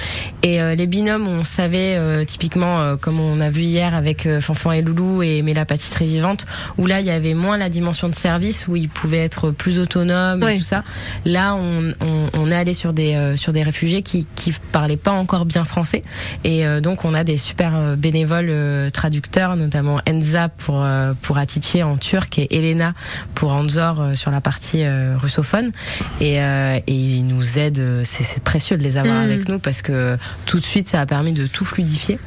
[0.43, 4.25] Et euh, les binômes, on savait euh, typiquement, euh, comme on a vu hier avec
[4.25, 6.45] euh, Fanfan et Loulou et mais la pâtisserie vivante,
[6.77, 9.79] où là il y avait moins la dimension de service, où ils pouvaient être plus
[9.79, 10.55] autonomes Ouais.
[10.55, 10.83] et tout ça.
[11.25, 14.97] Là, on, on, on est allé sur des euh, sur des réfugiés qui qui parlaient
[14.97, 16.03] pas encore bien français
[16.43, 18.51] et euh, donc on a des super euh, bénévoles
[18.91, 21.37] traducteurs, notamment Enza pour euh, pour
[21.83, 22.93] en turc et Elena
[23.35, 25.71] pour Anzor euh, sur la partie euh, russophone
[26.19, 28.01] et euh, et ils nous aident.
[28.03, 29.25] C'est c'est précieux de les avoir Mm.
[29.25, 30.17] avec nous parce que
[30.47, 32.17] tout de suite ça a permis de tout fluidifier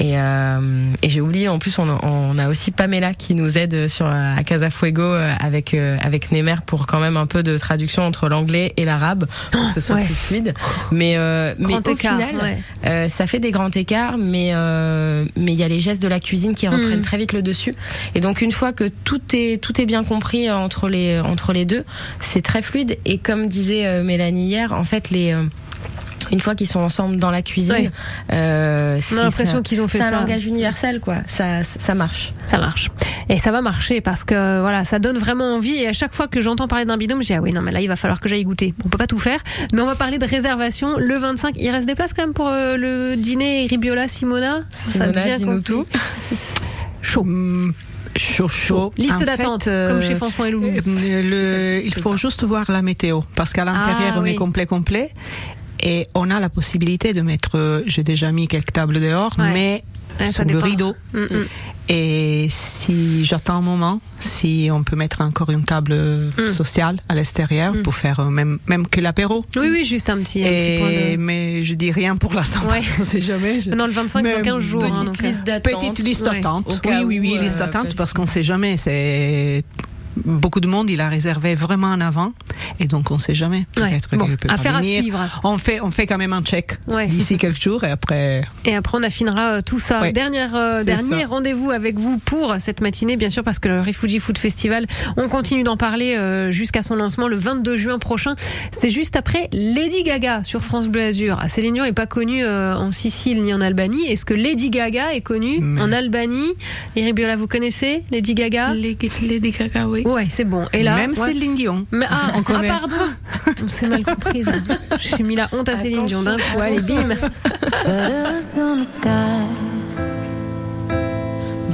[0.00, 0.58] et euh,
[1.02, 4.06] et j'ai oublié en plus on, a- on a aussi Pamela qui nous aide sur
[4.06, 8.02] à Casa Fuego euh, avec euh, avec Nemer pour quand même un peu de traduction
[8.04, 10.06] entre l'anglais et l'arabe pour que ce soit Ouais.
[10.06, 10.54] plus fluide
[10.90, 12.58] mais euh, mais au écart, final ouais.
[12.86, 16.08] euh, ça fait des grands écarts, mais euh, mais il y a les gestes de
[16.08, 17.02] la cuisine qui reprennent Mm.
[17.02, 17.74] très vite le dessus.
[18.14, 21.64] Et donc une fois que tout est tout est bien compris entre les entre les
[21.64, 21.84] deux,
[22.20, 22.98] c'est très fluide.
[23.04, 25.44] Et comme disait euh, Mélanie hier, en fait les euh,
[26.30, 27.90] une fois qu'ils sont ensemble dans la cuisine, Ouais.
[28.32, 30.16] euh, On c'est- a l'impression c'est- qu'ils ont fait c'est ça.
[30.16, 31.16] un langage universel, quoi.
[31.26, 32.32] Ça, ça marche.
[32.48, 32.90] Ça marche.
[33.28, 35.74] Et ça va marcher parce que voilà, ça donne vraiment envie.
[35.74, 37.72] Et à chaque fois que j'entends parler d'un binôme, je dis ah oui non mais
[37.72, 38.74] là il va falloir que j'aille goûter.
[38.78, 39.40] Bon, on peut pas tout faire,
[39.72, 41.54] mais on va parler de réservation le 25.
[41.56, 44.60] Il reste des places quand même pour euh, le dîner Ribiola Simona?
[44.70, 45.86] Simona, devient dis-nous tout.
[47.02, 47.24] Chaud.
[47.24, 47.72] Mm,
[48.14, 48.92] Chaud, chaud.
[48.98, 50.66] Liste En d'attente, euh, comme chez Fanfan et Loulou.
[50.66, 51.22] euh,
[51.80, 54.32] le- il faut juste voir la météo parce qu'à l'intérieur Ah, on oui.
[54.32, 55.10] est complet complet
[55.82, 59.52] Et on a la possibilité de mettre, euh, j'ai déjà mis quelques tables dehors, Ouais.
[59.52, 59.84] mais
[60.20, 60.94] Ouais, sous le rideau.
[61.14, 61.46] Mm, mm.
[61.88, 66.46] Et si j'attends un moment, si on peut mettre encore une table Mm.
[66.46, 69.44] sociale à l'extérieur pour faire euh, même, même que l'apéro.
[69.56, 71.16] Oui, oui, juste un petit, un petit Et- point de.
[71.16, 72.94] Mais je dis rien pour la Saint-Valentin, Ouais.
[73.00, 73.60] on sait jamais.
[73.62, 74.84] Je- Non, le 25, c'est dans 15 jours.
[74.84, 75.80] hein, petite euh, liste d'attente.
[75.80, 76.80] Petite liste d'attente.
[76.84, 78.76] Oui, oui, oui, liste euh, d'attente parce parce qu'on sait jamais.
[78.76, 79.64] C'est
[80.24, 82.32] beaucoup de monde, il a réservé vraiment en avant,
[82.80, 83.66] et donc on sait jamais.
[83.76, 83.88] Ouais.
[83.88, 85.02] Peut-être Bon, qu'elle peut pas affaire à venir.
[85.02, 85.40] suivre.
[85.44, 87.06] On fait, on fait quand même un check Ouais.
[87.06, 88.42] d'ici quelques jours, et après.
[88.64, 90.00] Et après, on affinera euh, tout ça.
[90.00, 90.12] Ouais.
[90.12, 94.18] Dernière, euh, dernier rendez-vous avec vous pour cette matinée, bien sûr, parce que le Refugee
[94.18, 94.86] Food Festival,
[95.16, 98.34] on continue d'en parler euh, jusqu'à son lancement le 22 juin prochain.
[98.72, 101.38] C'est juste après Lady Gaga sur France Bleu Azur.
[101.40, 104.06] Ah, Céline Dion n'est pas connue euh, en Sicile ni en Albanie.
[104.06, 106.52] Est-ce que Lady Gaga est connue Mais- en Albanie?
[106.96, 108.72] Eric Biola, vous connaissez Lady Gaga?
[108.74, 110.01] Lady, Lady Gaga, oui.
[110.04, 110.66] Ouais, c'est bon.
[110.72, 111.16] Et là, même ouais.
[111.16, 111.86] Céline Dion.
[111.90, 112.96] Mais, ah, on ah, pardon
[113.64, 114.50] On s'est mal comprise.
[115.00, 116.60] J'ai mis la honte à Céline Dion d'un coup.
[116.60, 117.14] Allez, bim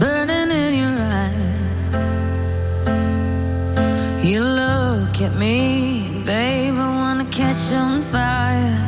[0.00, 1.38] burning in your eyes.
[4.22, 8.78] You look at me, babe, I wanna catch on fire.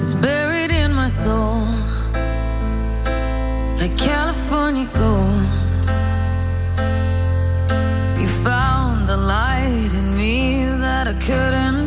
[0.00, 1.62] It's buried in my soul,
[3.78, 5.33] like California gold.
[11.20, 11.83] Couldn't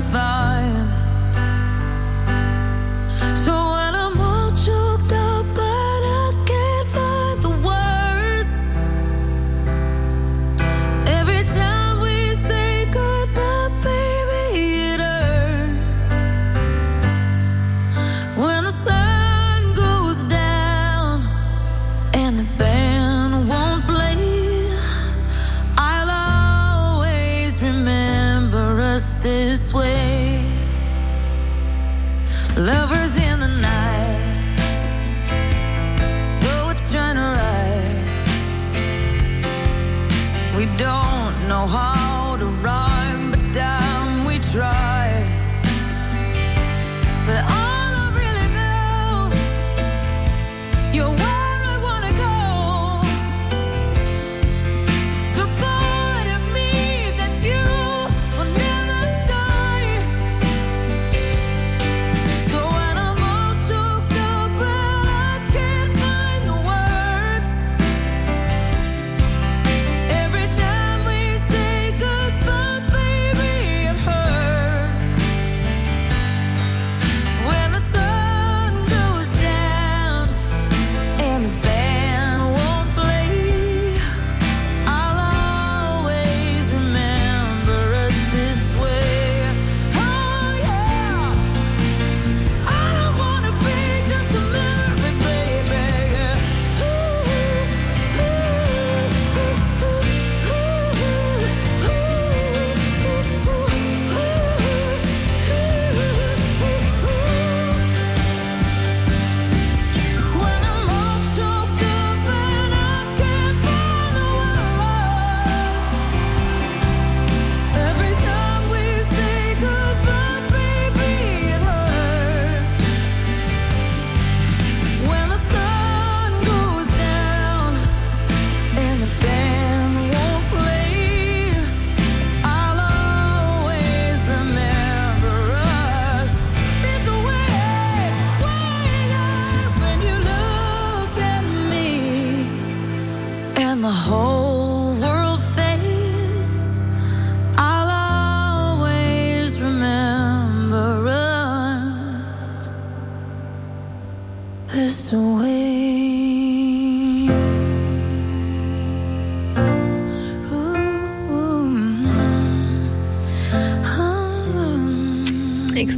[29.57, 29.96] this.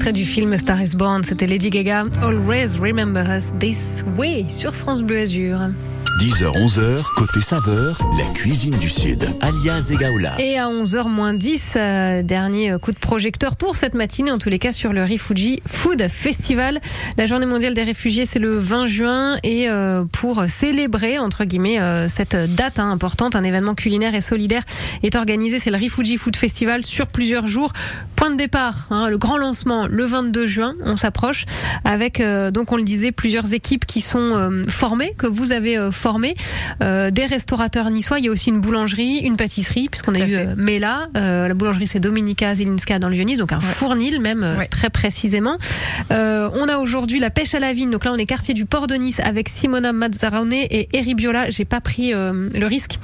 [0.10, 2.03] Extrait du film Star is Born, c'était Lady Gaga.
[2.24, 5.60] Always remember us this way sur France Bleu Azur.
[6.20, 10.34] 10h, 11h, côté saveur, la cuisine du Sud, alias Egaola.
[10.38, 14.49] Et à 11h moins 10, euh, dernier coup de projecteur pour cette matinée, en tous
[14.49, 16.82] les cas sur le Refugee Food Festival.
[17.18, 19.38] La journée mondiale des réfugiés, c'est le 20 juin.
[19.43, 24.22] Et euh, pour célébrer, entre guillemets, euh, cette date hein, importante, un événement culinaire et
[24.22, 24.64] solidaire
[25.03, 25.57] est organisé.
[25.60, 27.72] C'est le Refugee Food Festival sur plusieurs jours.
[28.20, 31.46] Point de départ, hein, le grand lancement le 22 juin, on s'approche
[31.86, 35.78] avec euh, donc on le disait plusieurs équipes qui sont euh, formées, que vous avez
[35.78, 36.36] euh, formées,
[36.82, 40.36] euh, des restaurateurs niçois, il y a aussi une boulangerie, une pâtisserie puisqu'on a eu
[40.36, 44.46] euh, Mela, euh, la boulangerie c'est Dominica Zelinska dans le Vieux-Nice, donc un fournil même
[44.70, 45.56] très précisément.
[46.12, 48.66] Euh, on a aujourd'hui la pêche à la vigne, donc là on est quartier du
[48.66, 51.50] port de Nice avec Simona Mazzarone et Eri Biola.
[51.50, 53.00] J'ai pas pris euh, le risque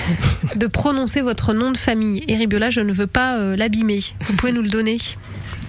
[0.56, 2.22] de prononcer votre nom de famille.
[2.28, 4.00] Eri Biola, je ne veux pas euh, l'abîmer.
[4.20, 4.98] Vous pouvez nous le donner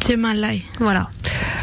[0.01, 0.63] Djemalai.
[0.79, 1.09] Voilà.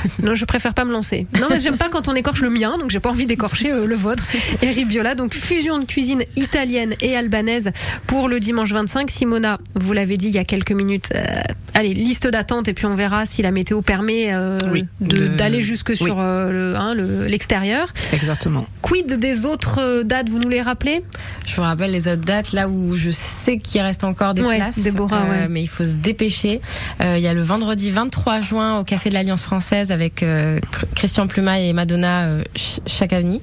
[0.22, 1.26] Non, je préfère pas me lancer.
[1.40, 3.86] Non, mais j'aime pas quand on écorche le mien, donc j'ai pas envie d'écorcher euh,
[3.86, 4.22] le vôtre.
[4.62, 7.70] Eri Biola, donc fusion de cuisine italienne et albanaise
[8.06, 9.10] pour le dimanche 25.
[9.10, 11.08] Simona, vous l'avez dit il y a quelques minutes.
[11.14, 11.40] euh,
[11.74, 15.26] allez, liste d'attente et puis on verra si la météo permet euh, Oui, de- de-
[15.28, 17.86] d'aller jusque sur le- hein, le- l'extérieur.
[18.12, 18.66] Exactement.
[18.82, 21.02] Quid des autres dates, vous nous les rappelez?
[21.46, 24.56] Je vous rappelle les autres dates là où je sais qu'il reste encore des Ouais,
[24.56, 25.48] places, Déborah, euh, ouais.
[25.48, 26.60] mais il faut se dépêcher.
[27.00, 30.58] Euh, Il y a le vendredi 23 juin au Café de l'Alliance française avec euh,
[30.94, 33.40] Christian Pluma et Madonna euh, ch- Chacani.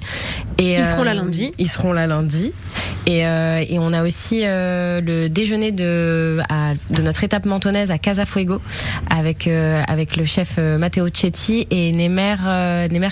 [0.57, 1.51] Et euh, Ils seront là lundi.
[1.57, 2.51] Ils seront là lundi.
[3.07, 8.25] Et, et on a aussi le déjeuner de, à- de notre étape mentonnaise à Casa
[8.25, 8.59] Fuego
[9.11, 12.35] avec avec le chef Matteo Cetti et Nemer
[12.91, 13.09] Nemer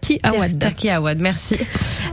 [0.00, 0.58] Terki Awad.
[0.58, 1.56] Terki Awad, merci.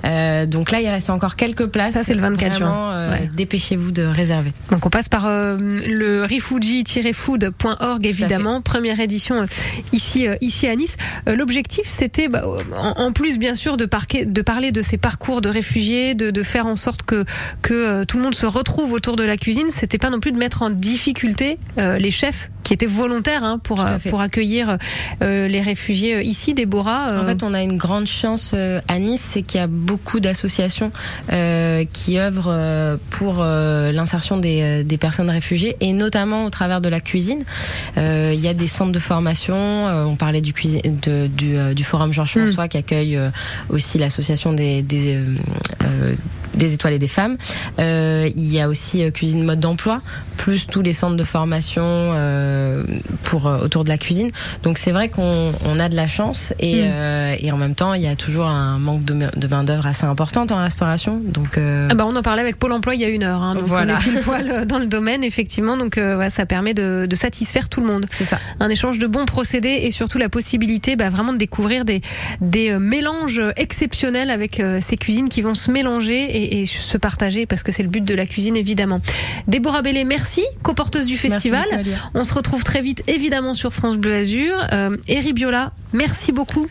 [0.05, 1.93] Euh, donc là, il reste encore quelques places.
[1.95, 2.67] Ça, c'est le 24 juin.
[2.67, 3.29] Vraiment, euh, Ouais.
[3.33, 4.51] Dépêchez-vous de réserver.
[4.71, 9.45] Donc on passe par euh, le refugi-food.org évidemment, première édition
[9.91, 10.97] ici ici à Nice.
[11.25, 12.43] L'objectif c'était bah,
[12.75, 16.43] en, plus bien sûr de, parquer- de parler de ces parcours de réfugiés, de, de
[16.43, 17.23] faire en sorte que
[17.61, 19.67] que tout le monde se retrouve autour de la cuisine.
[19.69, 23.79] C'était pas non plus de mettre en difficulté les chefs qui étaient volontaires hein, pour
[23.79, 24.77] euh, pour accueillir
[25.21, 26.53] euh, les réfugiés euh, ici.
[26.53, 27.07] Déborah.
[27.11, 30.19] euh, En fait, on a une grande chance à Nice, c'est qu'il y a beaucoup
[30.19, 30.91] d'associations
[31.31, 36.89] euh, qui œuvrent pour euh, l'insertion des, des personnes réfugiées et notamment au travers de
[36.89, 37.43] la cuisine.
[37.97, 39.55] Euh, Il y a des centres de formation.
[39.55, 40.51] on parlait du,
[40.83, 42.47] de- du, du Forum Georges Mm.
[42.47, 43.17] François qui accueille
[43.69, 45.17] aussi l'association des, des,
[46.57, 47.37] des étoiles et des femmes.
[47.79, 50.01] Euh, il y a aussi euh, cuisine mode d'emploi,
[50.37, 52.83] plus tous les centres de formation euh,
[53.23, 54.31] pour euh, autour de la cuisine.
[54.63, 56.85] Donc c'est vrai qu'on on a de la chance et, Mm.
[56.85, 59.85] euh, et en même temps il y a toujours un manque de, de main d'œuvre
[59.85, 61.19] assez important en restauration.
[61.23, 63.41] Donc euh, Ah bah on en parlait avec Pôle Emploi il y a une heure.
[63.41, 63.95] Hein, donc Voilà.
[63.95, 65.77] on est pile poil dans le domaine effectivement.
[65.77, 68.05] Donc euh, ouais, ça permet de, de satisfaire tout le monde.
[68.09, 68.39] c'est ça.
[68.59, 72.01] Un échange de bons procédés et surtout la possibilité bah, vraiment de découvrir des,
[72.41, 77.45] des mélanges exceptionnels avec euh, ces cuisines qui vont se mélanger et, et se partager
[77.45, 79.01] parce que c'est le but de la cuisine évidemment.
[79.47, 81.65] Déborah Bellé, merci, coporteuse du festival.
[82.13, 84.55] On se retrouve très vite évidemment sur France Bleu Azur.
[84.71, 86.67] Euh, Eri Biola, merci beaucoup.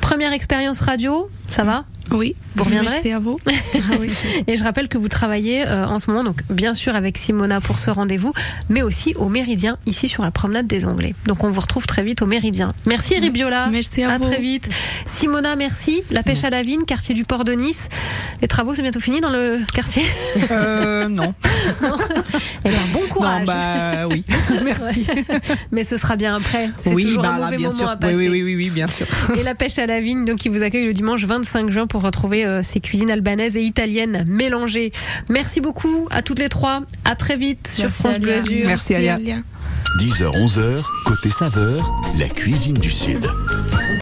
[0.00, 2.34] Première expérience radio, ça va Oui.
[2.56, 3.38] Vous reviendrez Merci à vous.
[3.90, 4.10] Ah oui.
[4.46, 7.60] et je rappelle que vous travaillez euh, en ce moment, donc bien sûr avec Simona
[7.60, 8.32] pour ce rendez-vous,
[8.68, 11.14] mais aussi au Méridien, ici sur la promenade des Anglais.
[11.26, 12.72] Donc on vous retrouve très vite au Méridien.
[12.86, 13.68] Merci Eric Biola.
[13.70, 14.24] Merci à vous.
[14.26, 14.68] très vite.
[15.06, 16.02] Simona, merci.
[16.10, 17.88] La pêche à la vigne, quartier du port de Nice.
[18.42, 20.02] Les travaux, c'est bientôt fini dans le quartier
[20.50, 21.34] Euh, non.
[22.64, 23.40] Eh ben, bon courage.
[23.40, 24.24] Non, bah oui.
[24.64, 25.06] Merci.
[25.72, 26.70] Mais ce sera bien après.
[26.78, 27.88] C'est Oui, toujours bah un là, mauvais bien moment sûr.
[27.88, 28.16] à Oui, passer.
[28.16, 29.06] oui, oui, oui, oui, bien sûr.
[29.38, 32.02] Et la pêche à la vigne, donc qui vous accueille le dimanche 25 juin pour
[32.02, 34.92] retrouver euh, ces cuisines albanaises et italiennes mélangées.
[35.28, 36.82] Merci beaucoup à toutes les trois.
[37.04, 38.34] À très vite sur Merci, France Bleu.
[38.34, 38.66] Azur.
[38.66, 39.18] Merci, Alia.
[40.00, 43.24] 10h-11h, côté saveur, la cuisine du Sud.